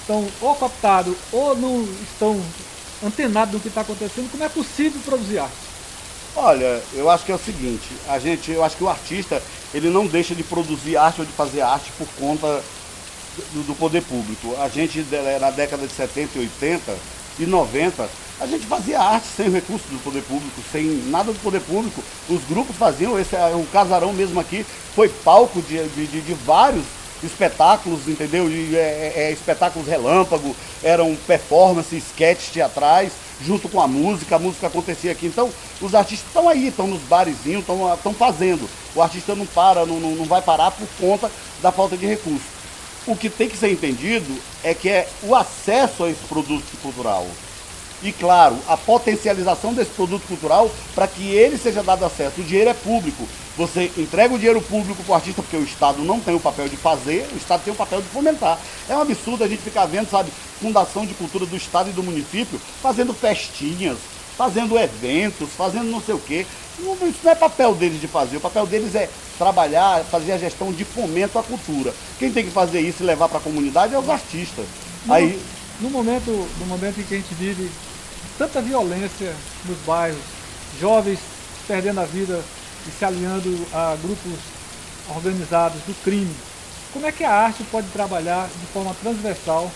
estão 0.00 0.26
ou 0.40 0.54
cooptados 0.54 1.16
ou 1.32 1.56
não 1.56 1.82
estão 2.02 2.40
antenados 3.04 3.52
do 3.52 3.60
que 3.60 3.68
está 3.68 3.82
acontecendo. 3.82 4.30
Como 4.30 4.42
é 4.42 4.48
possível 4.48 5.00
produzir 5.04 5.38
arte? 5.38 5.75
Olha, 6.38 6.82
eu 6.92 7.08
acho 7.08 7.24
que 7.24 7.32
é 7.32 7.34
o 7.34 7.38
seguinte, 7.38 7.88
a 8.06 8.18
gente, 8.18 8.50
eu 8.50 8.62
acho 8.62 8.76
que 8.76 8.84
o 8.84 8.88
artista, 8.90 9.42
ele 9.72 9.88
não 9.88 10.06
deixa 10.06 10.34
de 10.34 10.42
produzir 10.42 10.94
arte 10.94 11.22
ou 11.22 11.26
de 11.26 11.32
fazer 11.32 11.62
arte 11.62 11.90
por 11.96 12.06
conta 12.20 12.62
do, 13.54 13.66
do 13.66 13.74
poder 13.74 14.02
público. 14.02 14.54
A 14.60 14.68
gente, 14.68 15.02
na 15.40 15.50
década 15.50 15.86
de 15.86 15.92
70 15.94 16.38
e 16.38 16.42
80 16.42 16.96
e 17.38 17.46
90, 17.46 18.06
a 18.38 18.46
gente 18.46 18.66
fazia 18.66 19.00
arte 19.00 19.26
sem 19.34 19.48
recursos 19.48 19.88
do 19.90 19.98
poder 20.04 20.22
público, 20.24 20.60
sem 20.70 20.84
nada 21.06 21.32
do 21.32 21.38
poder 21.38 21.62
público. 21.62 22.04
Os 22.28 22.44
grupos 22.44 22.76
faziam, 22.76 23.18
esse, 23.18 23.34
o 23.34 23.66
casarão 23.72 24.12
mesmo 24.12 24.38
aqui 24.38 24.64
foi 24.94 25.08
palco 25.08 25.62
de, 25.62 25.88
de, 25.88 26.06
de 26.20 26.34
vários 26.34 26.84
espetáculos, 27.22 28.08
entendeu? 28.08 28.48
De, 28.48 28.76
é, 28.76 29.12
é, 29.16 29.32
espetáculos 29.32 29.88
relâmpago, 29.88 30.54
eram 30.82 31.16
performances, 31.26 32.04
sketches 32.06 32.50
teatrais, 32.50 33.12
junto 33.40 33.68
com 33.68 33.80
a 33.80 33.86
música, 33.86 34.36
a 34.36 34.38
música 34.38 34.66
acontecia 34.66 35.12
aqui. 35.12 35.26
Então, 35.26 35.50
os 35.80 35.94
artistas 35.94 36.26
estão 36.28 36.48
aí, 36.48 36.68
estão 36.68 36.86
nos 36.86 37.02
barezinhos, 37.02 37.64
estão 37.96 38.14
fazendo. 38.14 38.68
O 38.94 39.02
artista 39.02 39.34
não 39.34 39.46
para, 39.46 39.84
não, 39.84 39.98
não 40.00 40.24
vai 40.24 40.42
parar 40.42 40.70
por 40.70 40.88
conta 40.98 41.30
da 41.62 41.70
falta 41.70 41.96
de 41.96 42.06
recursos. 42.06 42.56
O 43.06 43.14
que 43.14 43.30
tem 43.30 43.48
que 43.48 43.56
ser 43.56 43.70
entendido 43.70 44.36
é 44.64 44.74
que 44.74 44.88
é 44.88 45.08
o 45.22 45.34
acesso 45.34 46.04
a 46.04 46.10
esse 46.10 46.24
produto 46.24 46.64
cultural 46.82 47.26
e, 48.02 48.12
claro, 48.12 48.58
a 48.68 48.76
potencialização 48.76 49.72
desse 49.72 49.90
produto 49.90 50.26
cultural 50.26 50.70
para 50.94 51.06
que 51.06 51.30
ele 51.30 51.56
seja 51.56 51.82
dado 51.82 52.04
acesso. 52.04 52.40
O 52.40 52.44
dinheiro 52.44 52.70
é 52.70 52.74
público. 52.74 53.26
Você 53.56 53.90
entrega 53.96 54.34
o 54.34 54.38
dinheiro 54.38 54.60
público 54.60 55.02
para 55.02 55.12
o 55.12 55.14
artista 55.14 55.40
porque 55.40 55.56
o 55.56 55.64
Estado 55.64 56.02
não 56.02 56.20
tem 56.20 56.34
o 56.34 56.40
papel 56.40 56.68
de 56.68 56.76
fazer, 56.76 57.26
o 57.32 57.36
Estado 57.36 57.64
tem 57.64 57.72
o 57.72 57.76
papel 57.76 58.02
de 58.02 58.08
fomentar. 58.08 58.58
É 58.86 58.94
um 58.94 59.00
absurdo 59.00 59.44
a 59.44 59.48
gente 59.48 59.62
ficar 59.62 59.86
vendo, 59.86 60.10
sabe, 60.10 60.30
Fundação 60.60 61.06
de 61.06 61.14
Cultura 61.14 61.46
do 61.46 61.56
Estado 61.56 61.88
e 61.88 61.92
do 61.92 62.02
município 62.02 62.60
fazendo 62.82 63.14
festinhas, 63.14 63.96
fazendo 64.36 64.78
eventos, 64.78 65.48
fazendo 65.56 65.90
não 65.90 66.02
sei 66.02 66.14
o 66.14 66.18
quê. 66.18 66.46
Isso 66.78 67.20
não 67.24 67.32
é 67.32 67.34
papel 67.34 67.74
deles 67.74 67.98
de 67.98 68.06
fazer. 68.06 68.36
O 68.36 68.40
papel 68.40 68.66
deles 68.66 68.94
é 68.94 69.08
trabalhar, 69.38 70.04
fazer 70.04 70.32
a 70.32 70.38
gestão 70.38 70.70
de 70.70 70.84
fomento 70.84 71.38
à 71.38 71.42
cultura. 71.42 71.94
Quem 72.18 72.30
tem 72.30 72.44
que 72.44 72.50
fazer 72.50 72.80
isso 72.80 73.02
e 73.02 73.06
levar 73.06 73.28
para 73.28 73.38
a 73.38 73.42
comunidade 73.42 73.94
é 73.94 73.98
os 73.98 74.10
artistas. 74.10 74.66
No, 75.06 75.14
Aí, 75.14 75.40
no 75.80 75.88
momento, 75.88 76.30
no 76.58 76.66
momento 76.66 77.00
em 77.00 77.04
que 77.04 77.14
a 77.14 77.16
gente 77.16 77.34
vive 77.34 77.70
tanta 78.36 78.60
violência 78.60 79.34
nos 79.64 79.78
bairros, 79.78 80.20
jovens 80.78 81.18
perdendo 81.66 82.00
a 82.00 82.04
vida 82.04 82.44
e 82.88 82.98
se 82.98 83.04
alinhando 83.04 83.66
a 83.72 83.96
grupos 84.02 84.38
organizados 85.14 85.80
do 85.86 85.94
crime. 86.02 86.34
Como 86.92 87.06
é 87.06 87.12
que 87.12 87.24
a 87.24 87.32
arte 87.32 87.62
pode 87.64 87.88
trabalhar 87.88 88.48
de 88.48 88.66
forma 88.72 88.94
transversal 89.02 89.70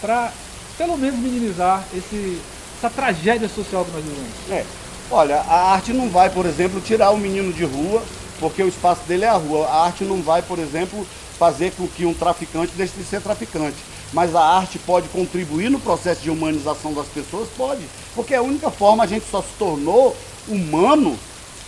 para, 0.00 0.32
pelo 0.76 0.96
menos, 0.96 1.18
minimizar 1.18 1.84
esse, 1.94 2.40
essa 2.78 2.90
tragédia 2.90 3.48
social 3.48 3.84
que 3.84 3.92
nós 3.92 4.04
vivemos? 4.04 4.28
É. 4.50 4.64
Olha, 5.10 5.36
a 5.40 5.72
arte 5.72 5.92
não 5.92 6.08
vai, 6.08 6.30
por 6.30 6.46
exemplo, 6.46 6.80
tirar 6.80 7.10
o 7.10 7.18
menino 7.18 7.52
de 7.52 7.64
rua, 7.64 8.02
porque 8.40 8.62
o 8.62 8.68
espaço 8.68 9.02
dele 9.06 9.24
é 9.24 9.28
a 9.28 9.36
rua. 9.36 9.66
A 9.66 9.86
arte 9.86 10.04
não 10.04 10.22
vai, 10.22 10.42
por 10.42 10.58
exemplo, 10.58 11.06
fazer 11.38 11.72
com 11.72 11.86
que 11.86 12.04
um 12.04 12.14
traficante 12.14 12.72
deixe 12.76 12.94
de 12.96 13.04
ser 13.04 13.20
traficante. 13.20 13.76
Mas 14.12 14.34
a 14.34 14.42
arte 14.42 14.78
pode 14.78 15.08
contribuir 15.08 15.70
no 15.70 15.80
processo 15.80 16.22
de 16.22 16.30
humanização 16.30 16.92
das 16.92 17.06
pessoas? 17.06 17.48
Pode. 17.56 17.82
Porque 18.14 18.34
é 18.34 18.36
a 18.36 18.42
única 18.42 18.70
forma 18.70 19.02
a 19.02 19.06
gente 19.06 19.26
só 19.30 19.42
se 19.42 19.48
tornou 19.58 20.16
humano 20.46 21.18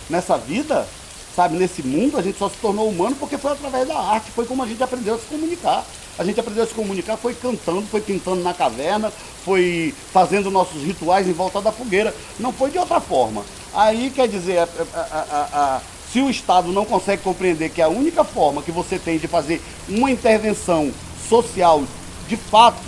nessa 0.09 0.37
vida, 0.37 0.87
sabe, 1.35 1.57
nesse 1.57 1.83
mundo, 1.83 2.17
a 2.17 2.21
gente 2.21 2.37
só 2.37 2.49
se 2.49 2.57
tornou 2.57 2.89
humano 2.89 3.15
porque 3.19 3.37
foi 3.37 3.51
através 3.51 3.87
da 3.87 3.97
arte, 3.97 4.31
foi 4.31 4.45
como 4.45 4.63
a 4.63 4.67
gente 4.67 4.81
aprendeu 4.81 5.15
a 5.15 5.19
se 5.19 5.25
comunicar. 5.25 5.85
A 6.17 6.23
gente 6.23 6.39
aprendeu 6.39 6.63
a 6.63 6.67
se 6.67 6.73
comunicar, 6.73 7.15
foi 7.15 7.35
cantando, 7.35 7.83
foi 7.83 8.01
pintando 8.01 8.41
na 8.41 8.53
caverna, 8.53 9.11
foi 9.45 9.93
fazendo 10.11 10.49
nossos 10.49 10.81
rituais 10.81 11.27
em 11.27 11.33
volta 11.33 11.61
da 11.61 11.71
fogueira. 11.71 12.13
Não 12.39 12.51
foi 12.51 12.71
de 12.71 12.79
outra 12.79 12.99
forma. 12.99 13.45
Aí 13.71 14.09
quer 14.09 14.27
dizer, 14.27 14.59
a, 14.59 14.67
a, 14.95 15.47
a, 15.75 15.81
se 16.11 16.19
o 16.19 16.29
Estado 16.29 16.71
não 16.71 16.85
consegue 16.85 17.21
compreender 17.21 17.69
que 17.69 17.83
a 17.83 17.87
única 17.87 18.23
forma 18.23 18.63
que 18.63 18.71
você 18.71 18.97
tem 18.97 19.19
de 19.19 19.27
fazer 19.27 19.61
uma 19.87 20.09
intervenção 20.09 20.91
social 21.29 21.83
de 22.27 22.35
fato, 22.35 22.81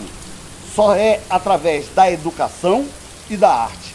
só 0.76 0.96
é 0.96 1.22
através 1.30 1.88
da 1.90 2.12
educação 2.12 2.86
e 3.30 3.38
da 3.38 3.54
arte. 3.54 3.89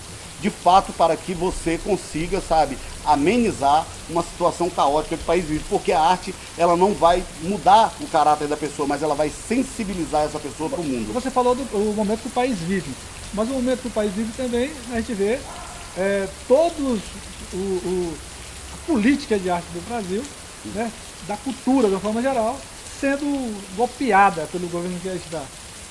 De 0.44 0.50
fato, 0.50 0.92
para 0.92 1.16
que 1.16 1.32
você 1.32 1.78
consiga, 1.78 2.38
sabe, 2.38 2.76
amenizar 3.02 3.86
uma 4.10 4.22
situação 4.22 4.68
caótica 4.68 5.16
que 5.16 5.22
o 5.22 5.26
país 5.26 5.42
vive. 5.46 5.64
Porque 5.70 5.90
a 5.90 5.98
arte, 5.98 6.34
ela 6.58 6.76
não 6.76 6.92
vai 6.92 7.24
mudar 7.40 7.90
o 7.98 8.06
caráter 8.08 8.46
da 8.46 8.54
pessoa, 8.54 8.86
mas 8.86 9.02
ela 9.02 9.14
vai 9.14 9.30
sensibilizar 9.30 10.24
essa 10.24 10.38
pessoa 10.38 10.68
para 10.68 10.82
o 10.82 10.84
mundo. 10.84 11.14
Você 11.14 11.30
falou 11.30 11.54
do 11.54 11.64
momento 11.96 12.20
que 12.20 12.28
o 12.28 12.30
país 12.30 12.58
vive. 12.58 12.92
Mas 13.32 13.48
o 13.48 13.54
momento 13.54 13.80
que 13.80 13.88
o 13.88 13.90
país 13.90 14.12
vive 14.12 14.32
também, 14.36 14.70
a 14.92 14.96
gente 14.96 15.14
vê 15.14 15.38
é, 15.96 16.28
todos 16.46 17.00
o, 17.54 17.56
o, 17.56 18.14
a 18.74 18.86
política 18.86 19.38
de 19.38 19.48
arte 19.48 19.64
do 19.72 19.88
Brasil, 19.88 20.22
né, 20.74 20.92
da 21.26 21.38
cultura 21.38 21.88
de 21.88 21.94
uma 21.94 22.00
forma 22.00 22.20
geral, 22.20 22.60
sendo 23.00 23.24
golpeada 23.78 24.46
pelo 24.52 24.68
governo 24.68 25.00
que 25.00 25.08
está. 25.08 25.42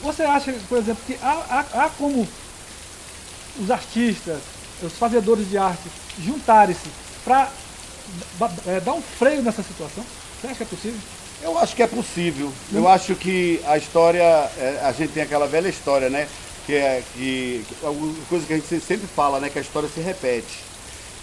Você 0.04 0.22
acha, 0.22 0.54
por 0.70 0.78
exemplo, 0.78 1.02
que 1.08 1.18
há, 1.24 1.66
há, 1.74 1.86
há 1.86 1.90
como 1.98 2.28
os 3.60 3.72
artistas, 3.72 4.40
os 4.82 4.94
fazedores 4.94 5.50
de 5.50 5.58
arte, 5.58 5.84
juntarem-se 6.20 6.90
para 7.24 7.50
é, 8.68 8.80
dar 8.80 8.94
um 8.94 9.02
freio 9.02 9.42
nessa 9.42 9.64
situação? 9.64 10.04
Você 10.40 10.48
acha 10.48 10.56
que 10.56 10.64
é 10.64 10.66
possível? 10.66 11.00
Eu 11.42 11.58
acho 11.58 11.76
que 11.76 11.84
é 11.84 11.88
possível. 11.88 12.54
Eu 12.72 12.88
acho 12.88 13.16
que 13.16 13.60
a 13.66 13.78
história, 13.78 14.24
é, 14.58 14.80
a 14.84 14.92
gente 14.92 15.12
tem 15.12 15.24
aquela 15.24 15.48
velha 15.48 15.68
história, 15.68 16.10
né? 16.10 16.28
Que 16.66 16.76
é 16.76 17.04
que, 17.14 17.66
que 17.68 17.76
coisa 18.30 18.46
que 18.46 18.54
a 18.54 18.56
gente 18.56 18.80
sempre 18.80 19.08
fala, 19.08 19.40
né? 19.40 19.50
Que 19.50 19.60
a 19.60 19.62
história 19.62 19.90
se 19.90 20.00
repete. 20.00 20.60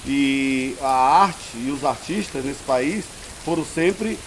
E 0.06 0.76
a 0.80 1.24
arte 1.24 1.56
e 1.56 1.70
os 1.70 1.84
artistas 1.84 2.44
nesse 2.44 2.62
país 2.62 3.04
foram 3.44 3.64
sempre 3.64 4.18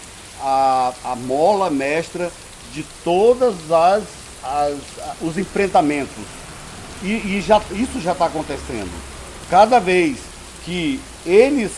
a, 0.41 0.93
a 1.03 1.15
mola 1.15 1.69
mestra 1.69 2.31
de 2.73 2.83
todas 3.03 3.71
as, 3.71 4.03
as 4.43 4.77
os 5.21 5.37
enfrentamentos. 5.37 6.42
E, 7.03 7.37
e 7.37 7.43
já, 7.45 7.61
isso 7.71 7.99
já 7.99 8.13
está 8.13 8.25
acontecendo. 8.25 8.91
Cada 9.49 9.79
vez 9.79 10.17
que 10.63 10.99
eles 11.25 11.71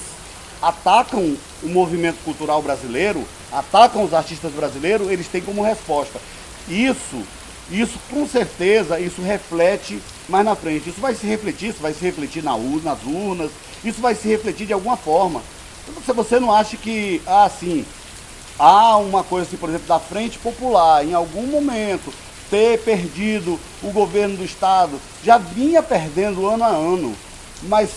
atacam 0.61 1.35
o 1.63 1.67
movimento 1.67 2.23
cultural 2.23 2.61
brasileiro, 2.61 3.25
atacam 3.51 4.03
os 4.03 4.13
artistas 4.13 4.51
brasileiros, 4.51 5.09
eles 5.09 5.27
têm 5.27 5.41
como 5.41 5.63
resposta. 5.63 6.19
Isso, 6.67 7.21
isso 7.69 7.99
com 8.09 8.27
certeza, 8.27 8.99
isso 8.99 9.21
reflete 9.21 9.99
mais 10.29 10.45
na 10.45 10.55
frente. 10.55 10.89
Isso 10.89 11.01
vai 11.01 11.15
se 11.15 11.25
refletir, 11.25 11.69
isso 11.69 11.81
vai 11.81 11.93
se 11.93 12.03
refletir 12.03 12.43
na 12.43 12.55
urna, 12.55 12.91
nas 12.91 13.03
urnas, 13.03 13.51
isso 13.83 14.01
vai 14.01 14.15
se 14.15 14.27
refletir 14.27 14.67
de 14.67 14.73
alguma 14.73 14.97
forma. 14.97 15.41
Se 16.05 16.13
você 16.13 16.39
não 16.39 16.51
acha 16.51 16.77
que, 16.77 17.21
ah, 17.27 17.49
sim, 17.49 17.85
há 18.57 18.97
uma 18.97 19.23
coisa 19.23 19.47
assim, 19.47 19.57
por 19.57 19.69
exemplo, 19.69 19.87
da 19.87 19.99
Frente 19.99 20.39
Popular, 20.39 21.05
em 21.05 21.13
algum 21.13 21.45
momento, 21.45 22.11
ter 22.49 22.79
perdido 22.79 23.59
o 23.81 23.91
governo 23.91 24.37
do 24.37 24.45
Estado, 24.45 24.99
já 25.23 25.37
vinha 25.37 25.81
perdendo 25.81 26.47
ano 26.47 26.63
a 26.63 26.67
ano, 26.67 27.15
mas 27.63 27.89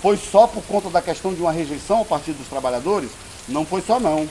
foi 0.00 0.16
só 0.16 0.46
por 0.46 0.62
conta 0.64 0.88
da 0.88 1.02
questão 1.02 1.34
de 1.34 1.40
uma 1.40 1.52
rejeição 1.52 1.98
ao 1.98 2.04
Partido 2.04 2.38
dos 2.38 2.48
Trabalhadores? 2.48 3.10
Não 3.48 3.64
foi 3.64 3.82
só 3.82 4.00
não. 4.00 4.28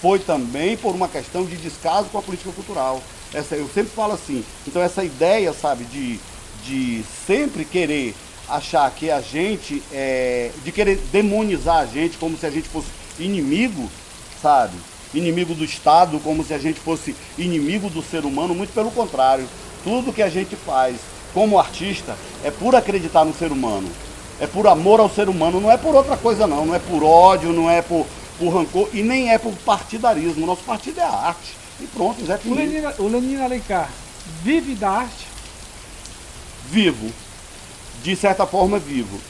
Foi 0.00 0.18
também 0.18 0.76
por 0.76 0.94
uma 0.94 1.08
questão 1.08 1.44
de 1.44 1.56
descaso 1.56 2.08
com 2.08 2.18
a 2.18 2.22
política 2.22 2.50
cultural. 2.52 3.02
Essa, 3.32 3.54
eu 3.54 3.68
sempre 3.68 3.92
falo 3.92 4.14
assim, 4.14 4.44
então 4.66 4.82
essa 4.82 5.04
ideia, 5.04 5.52
sabe, 5.52 5.84
de, 5.84 6.18
de 6.64 7.04
sempre 7.26 7.64
querer 7.64 8.14
achar 8.48 8.90
que 8.90 9.10
a 9.10 9.20
gente, 9.20 9.82
é, 9.92 10.50
de 10.64 10.72
querer 10.72 10.96
demonizar 11.12 11.78
a 11.78 11.86
gente 11.86 12.18
como 12.18 12.36
se 12.36 12.46
a 12.46 12.50
gente 12.50 12.68
fosse 12.68 12.88
inimigo, 13.18 13.88
sabe? 14.42 14.76
Inimigo 15.14 15.54
do 15.54 15.64
Estado, 15.64 16.20
como 16.20 16.44
se 16.44 16.54
a 16.54 16.58
gente 16.58 16.80
fosse 16.80 17.14
inimigo 17.38 17.88
do 17.88 18.02
ser 18.02 18.24
humano, 18.24 18.54
muito 18.54 18.72
pelo 18.72 18.90
contrário. 18.90 19.48
Tudo 19.82 20.12
que 20.12 20.22
a 20.22 20.28
gente 20.28 20.56
faz 20.56 20.96
como 21.32 21.58
artista 21.58 22.16
é 22.44 22.50
por 22.50 22.74
acreditar 22.74 23.24
no 23.24 23.34
ser 23.34 23.52
humano. 23.52 23.88
É 24.40 24.46
por 24.46 24.66
amor 24.66 25.00
ao 25.00 25.10
ser 25.10 25.28
humano, 25.28 25.60
não 25.60 25.70
é 25.70 25.76
por 25.76 25.94
outra 25.94 26.16
coisa 26.16 26.46
não, 26.46 26.64
não 26.64 26.74
é 26.74 26.78
por 26.78 27.04
ódio, 27.04 27.52
não 27.52 27.70
é 27.70 27.82
por, 27.82 28.06
por 28.38 28.48
rancor 28.48 28.88
e 28.92 29.02
nem 29.02 29.30
é 29.30 29.38
por 29.38 29.52
partidarismo. 29.52 30.46
Nosso 30.46 30.62
partido 30.62 31.00
é 31.00 31.04
a 31.04 31.10
arte. 31.10 31.56
E 31.78 31.86
pronto, 31.86 32.24
Zé 32.24 32.38
O 32.44 32.54
Lenin, 32.54 32.82
o 32.98 33.08
Lenin 33.08 33.36
Alencar 33.36 33.90
vive 34.42 34.74
da 34.74 34.90
arte? 34.90 35.26
Vivo. 36.70 37.10
De 38.02 38.16
certa 38.16 38.46
forma 38.46 38.78
vivo. 38.78 39.20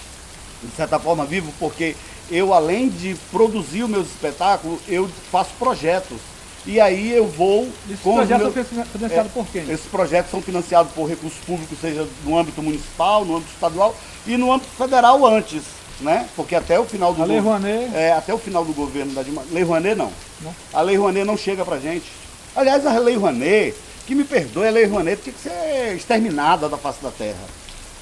De 0.63 0.75
certa 0.77 0.99
forma 0.99 1.25
vivo 1.25 1.53
porque 1.59 1.97
eu, 2.31 2.53
além 2.55 2.89
de 2.89 3.15
produzir 3.31 3.83
os 3.85 3.91
meus 3.91 4.07
espetáculos, 4.09 4.79
eu 4.89 5.09
faço 5.31 5.51
projetos. 5.59 6.19
E 6.67 6.79
aí 6.79 7.11
eu 7.13 7.27
vou. 7.27 7.69
Esses 7.89 8.01
projetos 8.01 8.55
meus- 8.55 8.67
são 8.69 8.85
financiados 8.85 9.33
por 9.33 9.47
quem? 9.47 9.63
esses 9.63 9.87
projetos 9.87 10.31
são 10.31 10.43
financiados 10.43 10.93
por 10.93 11.09
recursos 11.09 11.39
públicos, 11.45 11.79
seja 11.81 12.07
no 12.25 12.39
âmbito 12.39 12.63
municipal, 12.63 13.25
no 13.25 13.37
âmbito 13.37 13.53
estadual 13.53 13.97
e 14.27 14.37
no 14.37 14.53
âmbito 14.53 14.71
federal 14.77 15.25
antes, 15.27 15.63
né? 16.03 16.29
Porque 16.37 16.55
até 16.55 16.79
o 16.79 16.85
final 16.85 17.15
do 17.15 17.23
A 17.23 17.25
Lei 17.25 17.39
go- 17.39 17.45
Rouanet- 17.45 17.95
é, 17.95 18.13
até 18.13 18.35
o 18.35 18.39
final 18.39 18.63
do 18.63 18.75
governo 18.75 19.13
da 19.15 19.23
Dilma, 19.23 19.43
Lei 19.51 19.63
Rouanet 19.63 19.95
não. 19.97 20.13
Não? 20.43 20.55
A 20.75 20.83
Lei 20.83 20.97
Rouanet 20.97 21.25
não 21.25 21.37
chega 21.37 21.65
pra 21.65 21.79
gente. 21.79 22.05
Aliás, 22.55 22.87
a 22.87 22.99
Lei 22.99 23.17
Rouanet, 23.17 23.75
que 24.07 24.15
me 24.15 24.25
perdoe, 24.25 24.69
a 24.69 24.71
Lei 24.71 24.85
Rouanet 24.85 25.23
tinha 25.23 25.33
que 25.33 25.41
ser 25.41 25.97
exterminada 25.97 26.69
da 26.69 26.77
face 26.77 27.03
da 27.03 27.11
terra. 27.11 27.39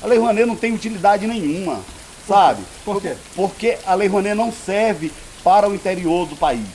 A 0.02 0.06
Lei 0.08 0.18
Rouanet 0.18 0.46
não 0.46 0.56
tem 0.56 0.72
utilidade 0.74 1.28
nenhuma, 1.28 1.80
sabe? 2.28 2.62
Por 2.84 3.00
quê? 3.00 3.16
Porque 3.34 3.78
a 3.86 3.94
Lei 3.94 4.06
Rouanet 4.06 4.36
não 4.36 4.52
serve 4.52 5.10
para 5.42 5.68
o 5.68 5.74
interior 5.74 6.26
do 6.26 6.36
país. 6.36 6.66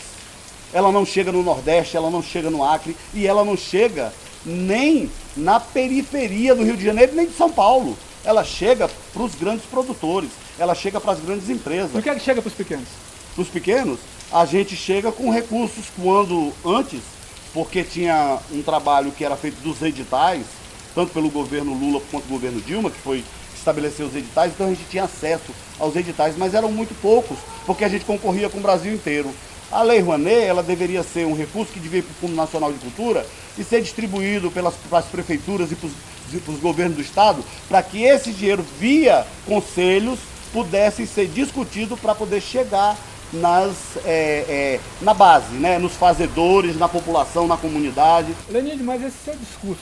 Ela 0.73 0.91
não 0.91 1.05
chega 1.05 1.31
no 1.31 1.43
Nordeste, 1.43 1.95
ela 1.95 2.09
não 2.09 2.23
chega 2.23 2.49
no 2.49 2.63
Acre 2.63 2.97
e 3.13 3.27
ela 3.27 3.45
não 3.45 3.55
chega 3.55 4.11
nem 4.43 5.09
na 5.37 5.59
periferia 5.59 6.55
do 6.55 6.63
Rio 6.63 6.75
de 6.75 6.83
Janeiro, 6.83 7.15
nem 7.15 7.27
de 7.27 7.35
São 7.35 7.51
Paulo. 7.51 7.95
Ela 8.25 8.43
chega 8.43 8.89
para 9.13 9.21
os 9.21 9.35
grandes 9.35 9.65
produtores, 9.65 10.31
ela 10.57 10.73
chega 10.73 10.99
para 10.99 11.13
as 11.13 11.19
grandes 11.19 11.49
empresas. 11.49 11.91
Por 11.91 12.01
que 12.01 12.09
é 12.09 12.15
que 12.15 12.21
chega 12.21 12.41
para 12.41 12.49
os 12.49 12.55
pequenos? 12.55 12.87
Para 13.35 13.41
os 13.43 13.49
pequenos, 13.49 13.99
a 14.31 14.45
gente 14.45 14.75
chega 14.75 15.11
com 15.11 15.29
recursos 15.29 15.85
quando 16.01 16.51
antes, 16.65 17.01
porque 17.53 17.83
tinha 17.83 18.39
um 18.51 18.63
trabalho 18.63 19.11
que 19.11 19.23
era 19.23 19.35
feito 19.35 19.61
dos 19.61 19.81
editais, 19.81 20.45
tanto 20.95 21.11
pelo 21.11 21.29
governo 21.29 21.73
Lula 21.73 22.01
quanto 22.09 22.25
pelo 22.25 22.39
governo 22.39 22.61
Dilma, 22.61 22.89
que 22.89 22.99
foi 22.99 23.23
estabelecer 23.63 24.05
os 24.05 24.15
editais, 24.15 24.51
então 24.53 24.67
a 24.67 24.69
gente 24.69 24.83
tinha 24.89 25.05
acesso 25.05 25.51
aos 25.79 25.95
editais, 25.95 26.35
mas 26.37 26.53
eram 26.53 26.71
muito 26.71 26.93
poucos, 27.01 27.37
porque 27.65 27.85
a 27.85 27.89
gente 27.89 28.05
concorria 28.05 28.49
com 28.49 28.59
o 28.59 28.61
Brasil 28.61 28.93
inteiro. 28.93 29.33
A 29.71 29.81
Lei 29.81 29.99
Rouanet, 29.99 30.45
ela 30.45 30.61
deveria 30.61 31.01
ser 31.01 31.25
um 31.25 31.35
recurso 31.35 31.73
que 31.73 31.79
devia 31.79 31.99
ir 31.99 32.03
para 32.03 32.11
o 32.11 32.15
Fundo 32.15 32.35
Nacional 32.35 32.71
de 32.71 32.79
Cultura 32.79 33.25
e 33.57 33.63
ser 33.63 33.81
distribuído 33.81 34.51
pelas, 34.51 34.75
pelas 34.75 35.05
prefeituras 35.05 35.71
e 35.71 35.75
para 35.75 36.53
os 36.53 36.59
governos 36.59 36.95
do 36.95 37.01
Estado, 37.01 37.43
para 37.67 37.81
que 37.81 38.03
esse 38.03 38.31
dinheiro, 38.31 38.63
via 38.79 39.25
conselhos, 39.47 40.19
pudesse 40.51 41.07
ser 41.07 41.27
discutido 41.27 41.97
para 41.97 42.13
poder 42.13 42.39
chegar 42.39 42.95
nas, 43.31 43.97
é, 44.05 44.45
é, 44.47 44.79
na 45.01 45.13
base, 45.13 45.55
né? 45.55 45.79
nos 45.79 45.93
fazedores, 45.93 46.77
na 46.77 46.87
população, 46.87 47.47
na 47.47 47.57
comunidade. 47.57 48.35
Lenine, 48.49 48.83
mas 48.83 49.01
esse 49.01 49.17
seu 49.25 49.35
discurso 49.35 49.81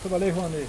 sobre 0.00 0.16
a 0.16 0.20
Lei 0.20 0.30
Rouanet, 0.30 0.68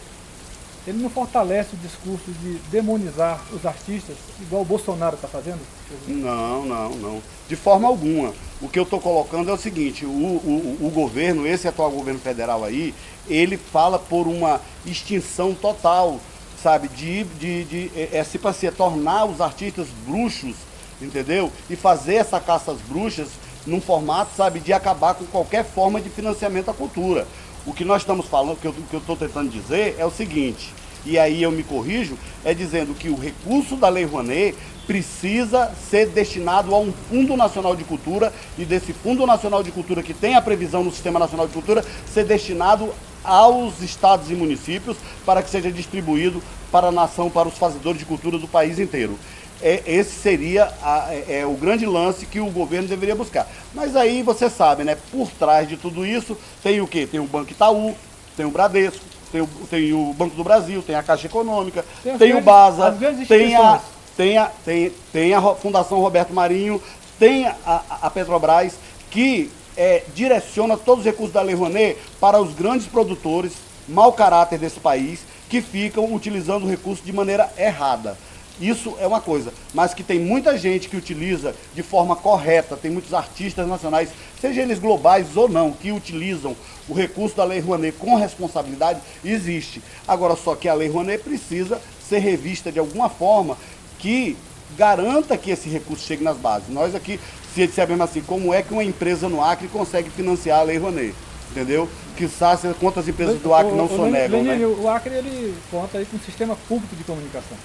ele 0.90 1.04
não 1.04 1.10
fortalece 1.10 1.76
o 1.76 1.78
discurso 1.78 2.32
de 2.42 2.56
demonizar 2.72 3.40
os 3.54 3.64
artistas, 3.64 4.16
igual 4.42 4.64
o 4.64 4.66
Bolsonaro 4.66 5.16
está 5.16 5.28
fazendo? 5.28 5.60
Não, 6.08 6.66
não, 6.66 6.90
não. 6.90 7.22
De 7.48 7.56
forma 7.56 7.88
alguma. 7.88 8.34
O 8.60 8.68
que 8.68 8.80
eu 8.80 8.84
estou 8.84 9.00
colocando 9.00 9.50
é 9.50 9.54
o 9.54 9.58
seguinte, 9.58 10.06
o, 10.06 10.10
o, 10.10 10.78
o 10.82 10.90
governo, 10.90 11.46
esse 11.46 11.68
atual 11.68 11.92
governo 11.92 12.20
federal 12.20 12.64
aí, 12.64 12.94
ele 13.30 13.56
fala 13.56 14.00
por 14.00 14.28
uma 14.28 14.60
extinção 14.86 15.54
total, 15.54 16.20
sabe, 16.62 16.88
de, 16.88 17.24
de, 17.24 17.64
de 17.66 17.92
é, 17.96 18.18
é, 18.18 18.24
se 18.24 18.40
para 18.40 18.52
se 18.52 18.70
tornar 18.72 19.26
os 19.26 19.40
artistas 19.40 19.88
bruxos, 20.06 20.56
entendeu? 21.00 21.52
E 21.70 21.76
fazer 21.76 22.16
essa 22.16 22.40
caça 22.40 22.72
às 22.72 22.82
bruxas 22.82 23.30
num 23.66 23.80
formato, 23.80 24.32
sabe, 24.36 24.60
de 24.60 24.74
acabar 24.74 25.14
com 25.14 25.26
qualquer 25.26 25.64
forma 25.64 26.02
de 26.02 26.10
financiamento 26.10 26.72
à 26.72 26.74
cultura. 26.74 27.28
O 27.66 27.74
que 27.74 27.84
nós 27.84 28.02
estamos 28.02 28.26
falando, 28.26 28.54
o 28.54 28.56
que 28.56 28.68
eu 28.68 28.74
que 28.74 28.94
eu 28.94 29.00
estou 29.00 29.16
tentando 29.16 29.50
dizer 29.50 29.96
é 30.00 30.06
o 30.06 30.12
seguinte, 30.12 30.74
e 31.06 31.18
aí 31.18 31.44
eu 31.44 31.52
me 31.52 31.64
corrijo, 31.64 32.18
é 32.44 32.54
dizendo 32.54 32.94
que 32.94 33.10
o 33.10 33.16
recurso 33.16 33.76
da 33.76 33.90
Lei 33.90 34.06
Rouanet 34.06 34.56
precisa 34.88 35.72
ser 35.90 36.08
destinado 36.08 36.74
a 36.74 36.80
um 36.80 36.92
Fundo 36.92 37.38
Nacional 37.38 37.76
de 37.76 37.84
Cultura 37.84 38.34
e 38.58 38.66
desse 38.66 38.92
Fundo 38.92 39.26
Nacional 39.26 39.62
de 39.62 39.72
Cultura 39.72 40.02
que 40.02 40.14
tem 40.14 40.36
a 40.36 40.42
previsão 40.42 40.84
no 40.84 40.92
Sistema 40.92 41.20
Nacional 41.20 41.48
de 41.48 41.54
Cultura 41.54 41.86
ser 42.12 42.26
destinado 42.26 42.90
aos 43.24 43.82
estados 43.82 44.32
e 44.32 44.34
municípios 44.34 44.98
para 45.26 45.44
que 45.44 45.50
seja 45.50 45.72
distribuído 45.72 46.42
para 46.72 46.88
a 46.88 46.92
nação, 46.92 47.30
para 47.30 47.48
os 47.48 47.58
fazedores 47.58 48.00
de 48.00 48.06
cultura 48.06 48.38
do 48.38 48.48
país 48.48 48.80
inteiro. 48.80 49.18
É, 49.62 49.82
esse 49.86 50.12
seria 50.20 50.72
a- 50.82 51.08
é, 51.12 51.40
é 51.42 51.46
o 51.46 51.54
grande 51.54 51.86
lance 51.86 52.26
que 52.26 52.40
o 52.40 52.46
governo 52.50 52.88
deveria 52.88 53.16
buscar. 53.16 53.48
Mas 53.74 53.96
aí 53.96 54.24
você 54.24 54.50
sabe, 54.50 54.84
né? 54.84 54.98
Por 55.12 55.30
trás 55.32 55.68
de 55.68 55.76
tudo 55.76 56.06
isso 56.06 56.38
tem 56.64 56.80
o 56.80 56.88
quê? 56.88 57.06
Tem 57.06 57.20
o 57.20 57.26
Banco 57.26 57.52
Itaú, 57.52 57.94
tem 58.38 58.46
o 58.46 58.52
Bradesco, 58.52 59.02
tem 59.32 59.42
o, 59.42 59.48
tem 59.70 59.94
o 59.94 60.14
Banco 60.14 60.36
do 60.36 60.44
Brasil, 60.44 60.82
tem 60.82 60.96
a 60.96 61.04
Caixa 61.04 61.28
Econômica, 61.28 61.84
Tem 62.02 62.18
tem, 62.18 62.30
o 62.30 62.42
grandes- 62.42 62.46
as 62.86 62.98
grandes 63.00 63.28
tem 63.28 63.56
a, 63.56 63.82
tem, 64.16 64.38
a, 64.38 64.46
tem, 64.64 64.92
tem 65.12 65.34
a 65.34 65.42
Fundação 65.56 66.00
Roberto 66.00 66.34
Marinho, 66.34 66.82
tem 67.20 67.46
a, 67.46 67.56
a- 67.66 67.84
a 68.04 68.10
Petrobras, 68.10 68.76
que 69.12 69.52
é, 69.76 70.04
direciona 70.16 70.78
todos 70.78 71.00
os 71.00 71.06
recursos 71.06 71.34
da 71.34 71.42
Lei 71.42 71.56
Rouanet 71.56 71.98
para 72.20 72.40
os 72.42 72.54
grandes 72.54 72.88
produtores, 72.88 73.54
mau 73.90 74.14
caráter 74.14 74.58
desse 74.58 74.80
país, 74.80 75.20
que 75.50 75.62
ficam 75.62 76.14
utilizando 76.14 76.64
o 76.66 76.70
recurso 76.70 77.04
de 77.04 77.12
maneira 77.12 77.50
errada. 77.58 78.18
Isso 78.60 78.96
é 79.00 79.08
uma 79.08 79.22
coisa, 79.22 79.54
mas 79.74 79.94
que 79.94 80.04
tem 80.04 80.20
muita 80.20 80.58
gente 80.58 80.90
que 80.90 80.98
utiliza 80.98 81.56
de 81.74 81.82
forma 81.82 82.16
correta, 82.16 82.76
tem 82.76 82.92
muitos 82.92 83.14
artistas 83.14 83.68
nacionais, 83.68 84.10
seja 84.40 84.62
eles 84.62 84.80
globais 84.80 85.38
ou 85.38 85.48
não, 85.48 85.72
que 85.72 85.92
utilizam 85.92 86.56
o 86.88 86.94
recurso 86.94 87.38
da 87.38 87.46
Lei 87.46 87.60
Rouanet 87.60 87.96
com 87.98 88.16
responsabilidade, 88.16 89.00
existe. 89.24 89.82
Agora, 90.08 90.36
só 90.36 90.56
que 90.56 90.68
a 90.68 90.74
Lei 90.74 90.90
Rouanet 90.90 91.24
precisa 91.24 91.80
ser 92.08 92.20
revista 92.20 92.72
de 92.72 92.80
alguma 92.80 93.10
forma 93.10 93.58
que 93.98 94.36
garanta 94.78 95.38
que 95.38 95.52
esse 95.52 95.70
recurso 95.70 96.06
chegue 96.06 96.24
nas 96.24 96.38
bases. 96.38 96.70
Nós 96.70 96.94
aqui, 96.94 97.20
se 97.54 97.66
dissermos 97.66 98.02
assim, 98.02 98.22
como 98.22 98.54
é 98.54 98.62
que 98.62 98.74
uma 98.74 98.84
empresa 98.84 99.30
no 99.30 99.44
Acre 99.44 99.68
consegue 99.68 100.10
financiar 100.10 100.60
a 100.60 100.64
Lei 100.64 100.78
Rouanet? 100.78 101.16
Entendeu? 101.52 101.90
Que 102.16 102.28
sabe 102.28 102.74
quantas 102.80 103.08
empresas 103.08 103.42
do 103.42 103.54
Acre 103.54 103.72
não 103.72 103.88
sonegam, 103.88 104.44
né? 104.44 104.58
o 104.66 104.88
Acre 104.88 105.16
ele 105.16 105.56
conta 105.72 105.98
aí 105.98 106.06
com 106.06 106.18
um 106.18 106.20
sistema 106.20 106.56
público 106.68 106.96
de 106.96 107.04
comunicação, 107.04 107.58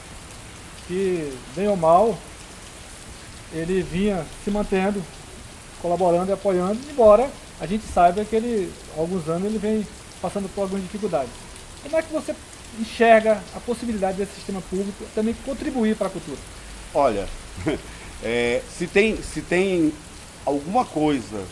que, 0.87 1.33
bem 1.55 1.69
ou 1.69 1.77
mal, 1.77 2.17
ele 3.53 3.83
vinha 3.83 4.25
se 4.43 4.51
mantendo, 4.51 5.03
colaborando 5.81 6.31
e 6.31 6.33
apoiando, 6.33 6.79
embora 6.91 7.31
a 7.61 7.67
gente 7.67 7.85
saiba 7.87 8.25
que 8.25 8.35
ele, 8.35 8.73
há 8.97 9.01
alguns 9.01 9.29
anos, 9.29 9.45
ele 9.45 9.59
vem 9.59 9.87
passando 10.21 10.49
por 10.55 10.63
algumas 10.63 10.83
dificuldades. 10.83 11.31
Como 11.83 11.97
é 11.97 12.03
que 12.03 12.13
você 12.13 12.35
enxerga 12.81 13.41
a 13.55 13.61
possibilidade 13.61 14.17
desse 14.17 14.35
sistema 14.35 14.61
público 14.63 15.05
também 15.15 15.35
contribuir 15.45 15.97
para 15.97 16.09
a 16.09 16.11
cultura? 16.11 16.39
Olha, 16.93 17.29
é, 18.23 18.63
se, 18.77 18.87
tem, 18.87 19.17
se 19.23 19.41
tem 19.43 19.93
alguma 20.45 20.85
coisa 20.85 21.45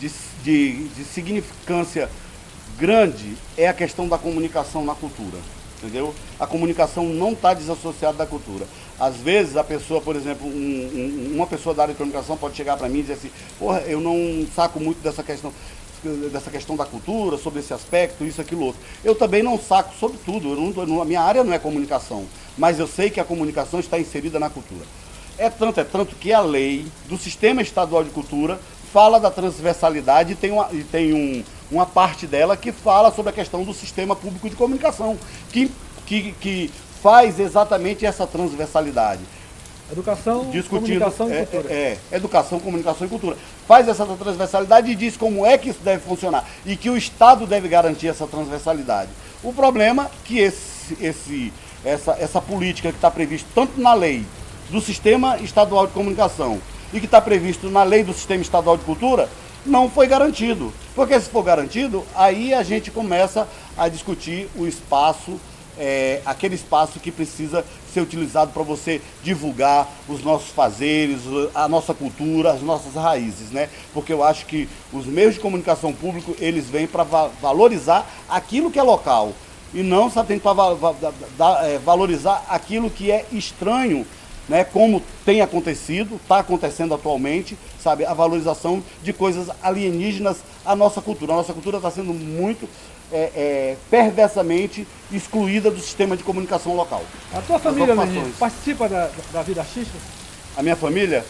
de, 0.00 0.10
de, 0.42 0.88
de 0.88 1.04
significância 1.04 2.10
grande, 2.76 3.36
é 3.56 3.68
a 3.68 3.74
questão 3.74 4.08
da 4.08 4.18
comunicação 4.18 4.84
na 4.84 4.94
cultura. 4.94 5.38
Entendeu? 5.78 6.14
A 6.40 6.46
comunicação 6.46 7.04
não 7.04 7.32
está 7.32 7.52
desassociada 7.52 8.16
da 8.16 8.26
cultura. 8.26 8.66
Às 8.98 9.16
vezes 9.16 9.56
a 9.56 9.62
pessoa, 9.64 10.00
por 10.00 10.16
exemplo, 10.16 10.46
um- 10.46 10.50
um- 11.30 11.34
uma 11.36 11.46
pessoa 11.46 11.74
da 11.74 11.82
área 11.82 11.92
de 11.94 11.98
comunicação 11.98 12.36
pode 12.36 12.56
chegar 12.56 12.76
para 12.78 12.88
mim 12.88 13.00
e 13.00 13.02
dizer 13.02 13.14
assim, 13.14 13.30
porra, 13.58 13.80
eu 13.80 14.00
não 14.00 14.46
saco 14.54 14.80
muito 14.80 15.02
dessa 15.02 15.22
questão 15.22 15.52
dessa 16.30 16.50
questão 16.52 16.76
da 16.76 16.84
cultura, 16.84 17.36
sobre 17.36 17.58
esse 17.58 17.74
aspecto, 17.74 18.22
isso, 18.24 18.40
aquilo, 18.40 18.66
outro. 18.66 18.80
Eu 19.02 19.14
também 19.16 19.42
não 19.42 19.58
saco 19.58 19.92
sobre 19.98 20.18
tudo, 20.24 20.52
eu 20.52 20.86
não- 20.86 21.02
a 21.02 21.04
minha 21.04 21.20
área 21.20 21.42
não 21.42 21.52
é 21.52 21.58
comunicação, 21.58 22.26
mas 22.56 22.78
eu 22.78 22.86
sei 22.86 23.10
que 23.10 23.18
a 23.18 23.24
comunicação 23.24 23.80
está 23.80 23.98
inserida 23.98 24.38
na 24.38 24.48
cultura. 24.48 24.84
É 25.36 25.50
tanto, 25.50 25.80
é 25.80 25.84
tanto 25.84 26.14
que 26.14 26.32
a 26.32 26.40
lei 26.40 26.86
do 27.08 27.18
Sistema 27.18 27.60
Estadual 27.60 28.04
de 28.04 28.10
Cultura 28.10 28.60
fala 28.92 29.18
da 29.18 29.30
transversalidade 29.32 30.32
e 30.32 30.36
tem, 30.36 30.52
uma, 30.52 30.68
e 30.70 30.84
tem 30.84 31.12
um, 31.12 31.42
uma 31.70 31.86
parte 31.86 32.26
dela 32.26 32.56
que 32.56 32.72
fala 32.72 33.12
sobre 33.12 33.30
a 33.30 33.32
questão 33.32 33.64
do 33.64 33.74
sistema 33.74 34.14
público 34.14 34.48
de 34.48 34.56
comunicação, 34.56 35.18
que, 35.50 35.70
que, 36.06 36.32
que 36.40 36.70
faz 37.02 37.38
exatamente 37.38 38.04
essa 38.06 38.26
transversalidade 38.26 39.22
Educação, 39.90 40.50
discutindo 40.50 40.98
comunicação 40.98 41.28
e 41.30 41.32
é, 41.32 41.46
cultura. 41.46 41.72
é, 41.72 41.98
é, 42.10 42.16
educação, 42.16 42.58
comunicação 42.58 43.06
e 43.06 43.10
cultura. 43.10 43.36
Faz 43.68 43.86
essa 43.86 44.04
transversalidade 44.04 44.90
e 44.90 44.96
diz 44.96 45.16
como 45.16 45.46
é 45.46 45.56
que 45.56 45.68
isso 45.68 45.78
deve 45.80 46.02
funcionar 46.02 46.44
e 46.64 46.76
que 46.76 46.90
o 46.90 46.96
Estado 46.96 47.46
deve 47.46 47.68
garantir 47.68 48.08
essa 48.08 48.26
transversalidade. 48.26 49.10
O 49.44 49.52
problema 49.52 50.06
é 50.06 50.08
que 50.24 50.38
esse, 50.40 50.96
esse, 51.00 51.52
essa, 51.84 52.16
essa 52.18 52.40
política 52.40 52.90
que 52.90 52.98
está 52.98 53.10
prevista 53.10 53.48
tanto 53.54 53.80
na 53.80 53.94
lei 53.94 54.26
do 54.70 54.80
Sistema 54.80 55.38
Estadual 55.38 55.86
de 55.86 55.92
Comunicação 55.92 56.60
e 56.92 56.98
que 56.98 57.06
está 57.06 57.20
previsto 57.20 57.70
na 57.70 57.84
lei 57.84 58.02
do 58.02 58.12
Sistema 58.12 58.42
Estadual 58.42 58.76
de 58.76 58.84
Cultura 58.84 59.28
não 59.64 59.88
foi 59.88 60.08
garantido. 60.08 60.72
Porque 60.96 61.20
se 61.20 61.28
for 61.28 61.44
garantido, 61.44 62.04
aí 62.16 62.52
a 62.54 62.62
gente 62.62 62.90
começa 62.90 63.46
a 63.76 63.88
discutir 63.88 64.48
o 64.56 64.66
espaço 64.66 65.38
é, 65.78 66.22
aquele 66.24 66.54
espaço 66.54 66.98
que 66.98 67.12
precisa 67.12 67.62
ser 67.92 68.00
utilizado 68.00 68.50
para 68.50 68.62
você 68.62 69.00
divulgar 69.22 69.86
os 70.08 70.22
nossos 70.22 70.48
fazeres, 70.48 71.20
a 71.54 71.68
nossa 71.68 71.92
cultura, 71.92 72.52
as 72.52 72.62
nossas 72.62 72.94
raízes, 72.94 73.50
né? 73.50 73.68
Porque 73.92 74.10
eu 74.12 74.24
acho 74.24 74.46
que 74.46 74.68
os 74.90 75.04
meios 75.04 75.34
de 75.34 75.40
comunicação 75.40 75.92
público, 75.92 76.34
eles 76.38 76.70
vêm 76.70 76.86
para 76.86 77.04
va 77.04 77.30
valorizar 77.42 78.06
aquilo 78.26 78.70
que 78.70 78.78
é 78.78 78.82
local 78.82 79.34
e 79.74 79.82
não 79.82 80.10
só 80.10 80.24
tem 80.24 80.38
para 80.38 80.54
valorizar 81.84 82.44
aquilo 82.48 82.88
que 82.88 83.10
é 83.10 83.26
estranho 83.32 84.06
né, 84.48 84.64
como 84.64 85.02
tem 85.24 85.40
acontecido, 85.40 86.16
está 86.16 86.38
acontecendo 86.38 86.94
atualmente, 86.94 87.58
sabe, 87.80 88.04
a 88.04 88.14
valorização 88.14 88.82
de 89.02 89.12
coisas 89.12 89.48
alienígenas 89.62 90.38
à 90.64 90.76
nossa 90.76 91.00
cultura. 91.00 91.32
A 91.32 91.36
nossa 91.36 91.52
cultura 91.52 91.78
está 91.78 91.90
sendo 91.90 92.14
muito 92.14 92.68
é, 93.12 93.30
é, 93.34 93.76
perversamente 93.90 94.86
excluída 95.12 95.70
do 95.70 95.80
sistema 95.80 96.16
de 96.16 96.22
comunicação 96.22 96.74
local. 96.74 97.02
A 97.32 97.40
tua 97.40 97.58
família, 97.58 97.94
participa 98.38 98.88
da, 98.88 99.10
da 99.32 99.42
vida 99.42 99.60
artística? 99.60 99.98
A 100.56 100.62
minha 100.62 100.76
família? 100.76 101.24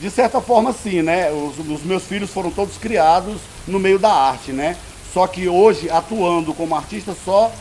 De 0.00 0.10
certa 0.10 0.40
forma, 0.40 0.72
sim, 0.72 1.02
né? 1.02 1.30
Os, 1.30 1.58
os, 1.58 1.82
meus 1.84 2.04
filhos 2.04 2.30
foram 2.30 2.50
todos 2.50 2.76
criados 2.76 3.40
no 3.68 3.78
meio 3.78 3.98
da 3.98 4.12
arte, 4.12 4.52
né? 4.52 4.76
Só 5.12 5.26
que 5.26 5.48
hoje, 5.48 5.90
atuando 5.90 6.54
como 6.54 6.74
artista, 6.74 7.14
só 7.24 7.52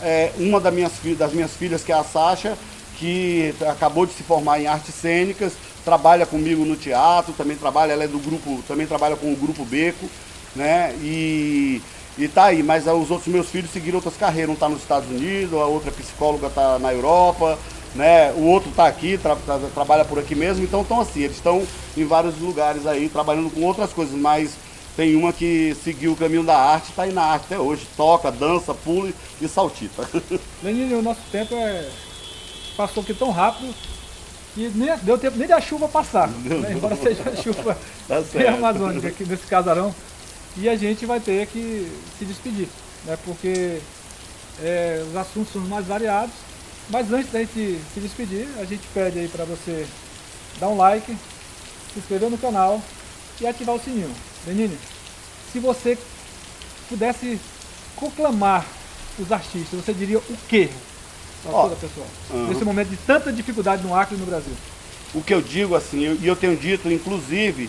é, 0.00 0.32
uma 0.38 0.60
das 0.60 0.72
minhas, 0.72 0.92
das 1.18 1.32
minhas 1.32 1.52
filhas, 1.52 1.82
que 1.82 1.92
é 1.92 1.94
a 1.94 2.04
Sasha, 2.04 2.56
que 3.00 3.54
acabou 3.66 4.04
de 4.04 4.12
se 4.12 4.22
formar 4.22 4.60
em 4.60 4.66
artes 4.66 4.94
cênicas, 4.94 5.54
trabalha 5.82 6.26
comigo 6.26 6.66
no 6.66 6.76
teatro, 6.76 7.32
também 7.32 7.56
trabalha, 7.56 7.92
ela 7.92 8.04
é 8.04 8.08
do 8.08 8.18
grupo, 8.18 8.62
também 8.68 8.86
trabalha 8.86 9.16
com 9.16 9.32
o 9.32 9.36
grupo 9.36 9.64
Beco, 9.64 10.06
né? 10.54 10.94
E, 11.00 11.80
e 12.18 12.28
tá 12.28 12.44
aí, 12.44 12.62
mas 12.62 12.86
os 12.86 13.10
outros 13.10 13.28
meus 13.28 13.48
filhos 13.48 13.70
seguiram 13.70 13.96
outras 13.96 14.18
carreiras, 14.18 14.50
um 14.50 14.52
está 14.52 14.68
nos 14.68 14.82
Estados 14.82 15.08
Unidos, 15.08 15.54
a 15.54 15.64
outra 15.64 15.90
psicóloga 15.90 16.48
está 16.48 16.78
na 16.78 16.92
Europa, 16.92 17.58
né? 17.94 18.32
O 18.32 18.42
outro 18.42 18.68
está 18.68 18.86
aqui, 18.86 19.16
tra 19.16 19.34
tra 19.34 19.58
trabalha 19.74 20.04
por 20.04 20.18
aqui 20.18 20.34
mesmo, 20.34 20.62
então 20.62 20.82
estão 20.82 21.00
assim, 21.00 21.22
eles 21.22 21.36
estão 21.36 21.66
em 21.96 22.04
vários 22.04 22.38
lugares 22.38 22.86
aí, 22.86 23.08
trabalhando 23.08 23.48
com 23.48 23.62
outras 23.62 23.94
coisas, 23.94 24.14
mas 24.14 24.52
tem 24.94 25.16
uma 25.16 25.32
que 25.32 25.74
seguiu 25.82 26.12
o 26.12 26.16
caminho 26.16 26.42
da 26.44 26.58
arte, 26.58 26.90
está 26.90 27.04
aí 27.04 27.12
na 27.12 27.22
arte 27.22 27.46
até 27.46 27.58
hoje, 27.58 27.86
toca, 27.96 28.30
dança, 28.30 28.74
pula 28.74 29.10
e 29.40 29.48
saltita. 29.48 30.06
Lenine, 30.62 30.92
o 30.92 31.02
nosso 31.02 31.22
tempo 31.32 31.54
é 31.54 31.88
passou 32.80 33.02
aqui 33.02 33.12
tão 33.12 33.30
rápido 33.30 33.74
que 34.54 34.70
nem 34.74 34.96
deu 35.02 35.18
tempo 35.18 35.36
nem 35.36 35.46
da 35.46 35.60
chuva 35.60 35.86
passar. 35.86 36.28
Né? 36.28 36.72
Embora 36.72 36.96
seja 36.96 37.28
a 37.28 37.36
chuva 37.36 37.76
tá 38.08 38.16
amazônica 38.54 39.08
aqui 39.08 39.24
nesse 39.24 39.46
casarão. 39.46 39.94
E 40.56 40.66
a 40.66 40.74
gente 40.76 41.04
vai 41.04 41.20
ter 41.20 41.46
que 41.46 41.92
se 42.18 42.24
despedir, 42.24 42.68
né? 43.04 43.18
porque 43.22 43.80
é, 44.62 45.04
os 45.06 45.14
assuntos 45.14 45.52
são 45.52 45.60
mais 45.62 45.86
variados. 45.86 46.34
Mas 46.88 47.12
antes 47.12 47.30
da 47.30 47.40
gente 47.40 47.78
se 47.92 48.00
despedir, 48.00 48.48
a 48.58 48.64
gente 48.64 48.82
pede 48.94 49.18
aí 49.18 49.28
para 49.28 49.44
você 49.44 49.86
dar 50.58 50.68
um 50.68 50.76
like, 50.76 51.14
se 51.92 51.98
inscrever 51.98 52.30
no 52.30 52.38
canal 52.38 52.80
e 53.40 53.46
ativar 53.46 53.76
o 53.76 53.80
sininho. 53.80 54.10
Lenine, 54.46 54.76
se 55.52 55.60
você 55.60 55.96
pudesse 56.88 57.38
conclamar 57.94 58.66
os 59.18 59.30
artistas, 59.30 59.84
você 59.84 59.92
diria 59.92 60.18
o 60.18 60.36
quê 60.48 60.70
para 61.42 61.52
toda 61.52 61.74
a 61.74 61.76
pessoa? 61.76 62.06
Uhum. 62.30 62.46
Nesse 62.48 62.64
momento 62.64 62.88
de 62.88 62.96
tanta 62.96 63.32
dificuldade 63.32 63.82
no 63.82 63.94
Acre 63.94 64.16
e 64.16 64.18
no 64.18 64.26
Brasil. 64.26 64.52
O 65.14 65.22
que 65.22 65.34
eu 65.34 65.42
digo 65.42 65.74
assim, 65.74 66.00
e 66.00 66.04
eu, 66.04 66.18
eu, 66.22 66.36
tenho 66.36 66.56
dito, 66.56 66.90
inclusive, 66.90 67.68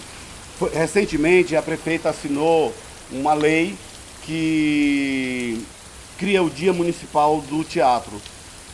foi, 0.60 0.70
recentemente 0.72 1.56
a 1.56 1.62
prefeita 1.62 2.10
assinou 2.10 2.74
uma 3.12 3.34
lei 3.34 3.76
que 4.24 5.66
cria 6.18 6.44
o 6.44 6.50
Dia 6.50 6.72
Municipal 6.72 7.42
do 7.42 7.64
Teatro, 7.64 8.22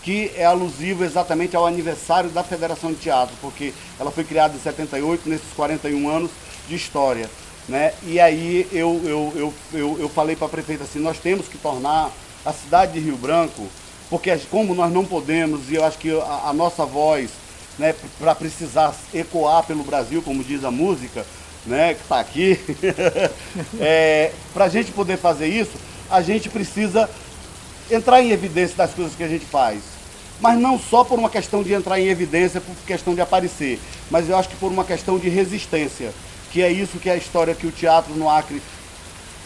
que 0.03 0.31
é 0.36 0.45
alusivo 0.45 1.03
exatamente 1.03 1.55
ao 1.55 1.65
aniversário 1.65 2.29
da 2.29 2.43
Federação 2.43 2.91
de 2.91 2.97
Teatro, 2.99 3.36
porque 3.41 3.73
ela 3.97 4.12
foi 4.12 4.23
criada 4.25 4.55
em 4.55 4.60
78, 4.60 5.29
nesses 5.29 5.53
41 5.55 6.10
anos 6.10 6.31
de 6.67 6.75
história. 6.75 7.29
Né? 7.67 7.93
E 8.03 8.19
aí 8.19 8.67
eu, 8.71 9.01
eu, 9.03 9.33
eu, 9.36 9.53
eu, 9.73 9.97
eu 9.99 10.10
falei 10.10 10.36
para 10.36 10.47
a 10.47 10.49
prefeita 10.49 10.83
assim, 10.83 10.99
nós 10.99 11.19
temos 11.19 11.47
que 11.47 11.57
tornar 11.57 12.12
a 12.45 12.53
cidade 12.53 12.93
de 12.93 12.99
Rio 12.99 13.17
Branco 13.17 13.67
porque 14.10 14.36
como 14.50 14.74
nós 14.74 14.91
não 14.91 15.06
podemos, 15.06 15.70
e 15.70 15.76
eu 15.76 15.84
acho 15.84 15.98
que 15.98 16.12
a, 16.12 16.50
a 16.50 16.54
nossa 16.54 16.86
voz, 16.86 17.30
né, 17.78 17.93
para 18.20 18.34
precisar 18.34 18.96
ecoar 19.13 19.63
pelo 19.63 19.84
Brasil, 19.84 20.22
como 20.22 20.43
diz 20.43 20.63
a 20.63 20.72
música, 20.72 21.26
né, 21.65 21.93
que 21.93 22.02
está 22.02 22.20
aqui, 22.20 22.60
é, 23.80 24.32
para 24.54 24.65
a 24.65 24.70
gente 24.70 24.91
poder 24.91 25.17
fazer 25.17 25.48
isso, 25.48 25.74
a 26.10 26.22
gente 26.22 26.50
precisa 26.50 27.10
entrar 27.91 28.22
em 28.22 28.32
evidência 28.32 28.76
das 28.76 28.93
coisas 28.93 29.15
que 29.15 29.24
a 29.24 29.28
gente 29.28 29.46
faz. 29.46 29.82
Mas 30.39 30.60
não 30.60 30.80
só 30.80 31.04
por 31.04 31.17
uma 31.17 31.30
questão 31.30 31.63
de 31.63 31.74
entrar 31.74 32.00
em 32.00 32.08
evidência, 32.08 32.62
por 32.62 32.76
questão 32.86 33.15
de 33.15 33.22
aparecer, 33.22 33.80
mas 34.10 34.30
eu 34.30 34.38
acho 34.38 34.50
que 34.50 34.56
por 34.56 34.72
uma 34.72 34.86
questão 34.86 35.17
de 35.17 35.30
resistência, 35.30 36.13
que 36.52 36.62
é 36.62 36.72
isso 36.72 37.00
que 37.00 37.10
é 37.10 37.13
a 37.13 37.17
história 37.17 37.56
que 37.56 37.67
o 37.67 37.72
teatro 37.72 38.13
no 38.13 38.30
Acre 38.30 38.62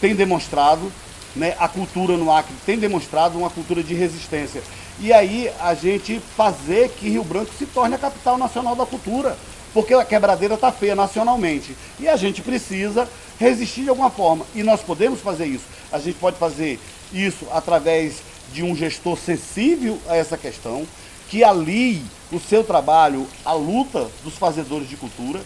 tem 0.00 0.14
demonstrado, 0.14 0.92
né, 1.34 1.56
a 1.58 1.68
cultura 1.68 2.16
no 2.16 2.30
Acre 2.30 2.54
tem 2.66 2.78
demonstrado 2.78 3.38
uma 3.38 3.50
cultura 3.50 3.82
de 3.82 3.94
resistência. 3.94 4.62
E 5.00 5.12
aí 5.12 5.50
a 5.60 5.74
gente 5.74 6.20
fazer 6.36 6.90
que 6.90 7.08
Rio 7.08 7.24
Branco 7.24 7.52
se 7.58 7.66
torne 7.66 7.94
a 7.94 7.98
capital 7.98 8.36
nacional 8.36 8.76
da 8.76 8.86
cultura, 8.86 9.36
porque 9.72 9.94
a 9.94 10.04
quebradeira 10.04 10.54
está 10.54 10.70
feia 10.70 10.94
nacionalmente. 10.94 11.74
E 11.98 12.06
a 12.08 12.16
gente 12.16 12.42
precisa 12.42 13.08
resistir 13.38 13.84
de 13.84 13.88
alguma 13.88 14.10
forma. 14.10 14.44
E 14.54 14.62
nós 14.62 14.80
podemos 14.82 15.20
fazer 15.20 15.46
isso. 15.46 15.64
A 15.90 15.98
gente 15.98 16.18
pode 16.18 16.36
fazer 16.36 16.78
isso 17.12 17.46
através 17.52 18.22
de 18.52 18.62
um 18.62 18.76
gestor 18.76 19.16
sensível 19.16 19.98
a 20.08 20.16
essa 20.16 20.36
questão, 20.36 20.86
que 21.28 21.42
alie 21.42 22.02
o 22.30 22.38
seu 22.38 22.62
trabalho 22.62 23.26
à 23.44 23.52
luta 23.52 24.08
dos 24.22 24.34
fazedores 24.34 24.88
de 24.88 24.96
cultura, 24.96 25.40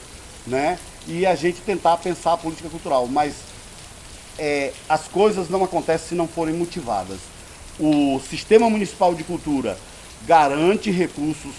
né? 0.47 0.79
E 1.07 1.25
a 1.25 1.37
gente 1.37 1.61
tentar 1.61 1.97
pensar 1.99 2.33
a 2.33 2.37
política 2.37 2.69
cultural. 2.69 3.07
Mas 3.07 3.35
é, 4.39 4.73
as 4.89 5.09
coisas 5.09 5.49
não 5.49 5.65
acontecem 5.65 6.09
se 6.09 6.15
não 6.15 6.29
forem 6.29 6.55
motivadas. 6.55 7.19
O 7.79 8.21
Sistema 8.29 8.69
Municipal 8.71 9.15
de 9.15 9.25
Cultura 9.25 9.79
garante 10.27 10.91
recursos, 10.91 11.55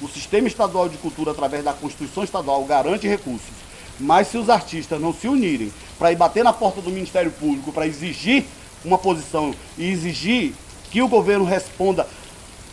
o 0.00 0.08
Sistema 0.08 0.48
Estadual 0.48 0.88
de 0.88 0.96
Cultura, 0.98 1.32
através 1.32 1.64
da 1.64 1.72
Constituição 1.72 2.24
Estadual, 2.24 2.64
garante 2.64 3.06
recursos. 3.06 3.62
Mas 3.98 4.28
se 4.28 4.38
os 4.38 4.48
artistas 4.48 5.00
não 5.00 5.12
se 5.12 5.28
unirem 5.28 5.72
para 5.98 6.10
ir 6.10 6.16
bater 6.16 6.42
na 6.42 6.52
porta 6.52 6.80
do 6.80 6.90
Ministério 6.90 7.30
Público, 7.30 7.72
para 7.72 7.86
exigir 7.86 8.44
uma 8.84 8.98
posição 8.98 9.54
e 9.78 9.90
exigir 9.90 10.54
que 10.90 11.02
o 11.02 11.08
governo 11.08 11.44
responda 11.44 12.06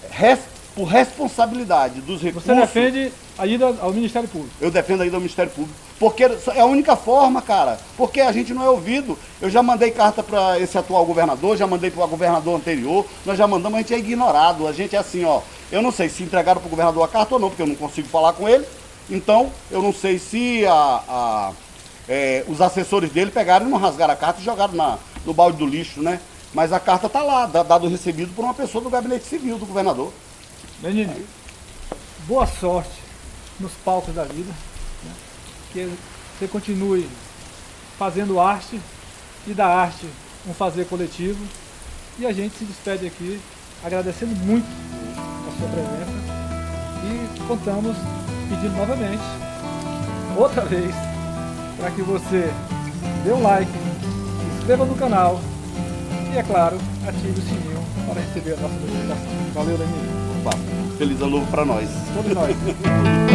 res, 0.09 0.39
por 0.79 0.85
responsabilidade 0.85 1.99
dos 1.99 2.21
recursos. 2.21 2.49
Você 2.49 2.55
defende 2.55 3.11
a 3.37 3.45
ida 3.45 3.75
ao 3.81 3.91
Ministério 3.91 4.29
Público? 4.29 4.55
Eu 4.61 4.71
defendo 4.71 5.01
a 5.01 5.05
ida 5.05 5.17
ao 5.17 5.19
Ministério 5.19 5.51
Público. 5.51 5.77
Porque 5.99 6.23
é 6.23 6.61
a 6.61 6.65
única 6.65 6.95
forma, 6.95 7.41
cara. 7.41 7.77
Porque 7.97 8.21
a 8.21 8.31
gente 8.31 8.53
não 8.53 8.63
é 8.63 8.69
ouvido. 8.69 9.19
Eu 9.41 9.49
já 9.49 9.61
mandei 9.61 9.91
carta 9.91 10.23
para 10.23 10.57
esse 10.57 10.77
atual 10.77 11.05
governador, 11.05 11.57
já 11.57 11.67
mandei 11.67 11.91
para 11.91 12.05
o 12.05 12.07
governador 12.07 12.55
anterior, 12.55 13.05
nós 13.25 13.37
já 13.37 13.45
mandamos, 13.45 13.77
a 13.77 13.81
gente 13.81 13.93
é 13.93 13.99
ignorado. 13.99 14.65
A 14.65 14.71
gente 14.71 14.95
é 14.95 14.99
assim, 14.99 15.25
ó. 15.25 15.41
Eu 15.69 15.81
não 15.81 15.91
sei 15.91 16.07
se 16.07 16.23
entregaram 16.23 16.61
para 16.61 16.67
o 16.67 16.69
governador 16.69 17.03
a 17.03 17.09
carta 17.09 17.33
ou 17.33 17.41
não, 17.41 17.49
porque 17.49 17.61
eu 17.61 17.67
não 17.67 17.75
consigo 17.75 18.07
falar 18.07 18.31
com 18.31 18.47
ele. 18.47 18.65
Então, 19.09 19.51
eu 19.69 19.81
não 19.81 19.91
sei 19.91 20.17
se 20.17 20.65
a, 20.65 21.03
a, 21.09 21.51
é, 22.07 22.45
os 22.47 22.61
assessores 22.61 23.11
dele 23.11 23.31
pegaram 23.31 23.67
e 23.67 23.69
não 23.69 23.77
rasgaram 23.77 24.13
a 24.13 24.17
carta 24.17 24.39
e 24.39 24.45
jogaram 24.45 24.75
na, 24.75 24.97
no 25.25 25.33
balde 25.33 25.57
do 25.57 25.65
lixo, 25.65 26.01
né? 26.01 26.21
Mas 26.53 26.71
a 26.71 26.79
carta 26.79 27.07
está 27.07 27.21
lá, 27.21 27.45
dado 27.45 27.89
recebido 27.89 28.33
por 28.33 28.45
uma 28.45 28.53
pessoa 28.53 28.81
do 28.81 28.89
gabinete 28.89 29.25
civil 29.25 29.57
do 29.57 29.65
governador. 29.65 30.13
Menino, 30.81 31.13
boa 32.25 32.47
sorte 32.47 33.01
nos 33.59 33.73
palcos 33.83 34.15
da 34.15 34.23
vida. 34.23 34.49
Né? 35.03 35.11
Que 35.73 35.93
você 36.37 36.47
continue 36.47 37.05
fazendo 37.97 38.39
arte 38.39 38.79
e 39.45 39.53
da 39.53 39.67
arte 39.67 40.07
um 40.47 40.53
fazer 40.53 40.85
coletivo. 40.85 41.45
E 42.17 42.25
a 42.25 42.31
gente 42.31 42.57
se 42.57 42.63
despede 42.63 43.05
aqui 43.05 43.41
agradecendo 43.83 44.33
muito 44.37 44.65
a 44.65 45.59
sua 45.59 45.67
presença 45.67 46.19
e 47.03 47.47
contamos 47.47 47.97
pedindo 48.49 48.77
novamente, 48.77 49.23
outra 50.37 50.63
vez, 50.63 50.95
para 51.77 51.91
que 51.91 52.01
você 52.01 52.53
dê 53.25 53.33
um 53.33 53.43
like, 53.43 53.71
se 53.71 54.57
inscreva 54.57 54.85
no 54.85 54.95
canal 54.95 55.41
e, 56.33 56.37
é 56.37 56.43
claro, 56.43 56.77
ative 57.05 57.39
o 57.39 57.43
sininho 57.43 57.85
para 58.07 58.21
receber 58.21 58.53
a 58.53 58.57
nossa 58.57 58.75
notificação. 58.75 59.53
Valeu, 59.53 59.77
Danilo. 59.77 60.18
Feliz 60.97 61.21
ano 61.21 61.31
novo 61.31 61.51
para 61.51 61.65
nós. 61.65 61.89
Todos 62.13 62.33
nós. 62.33 62.55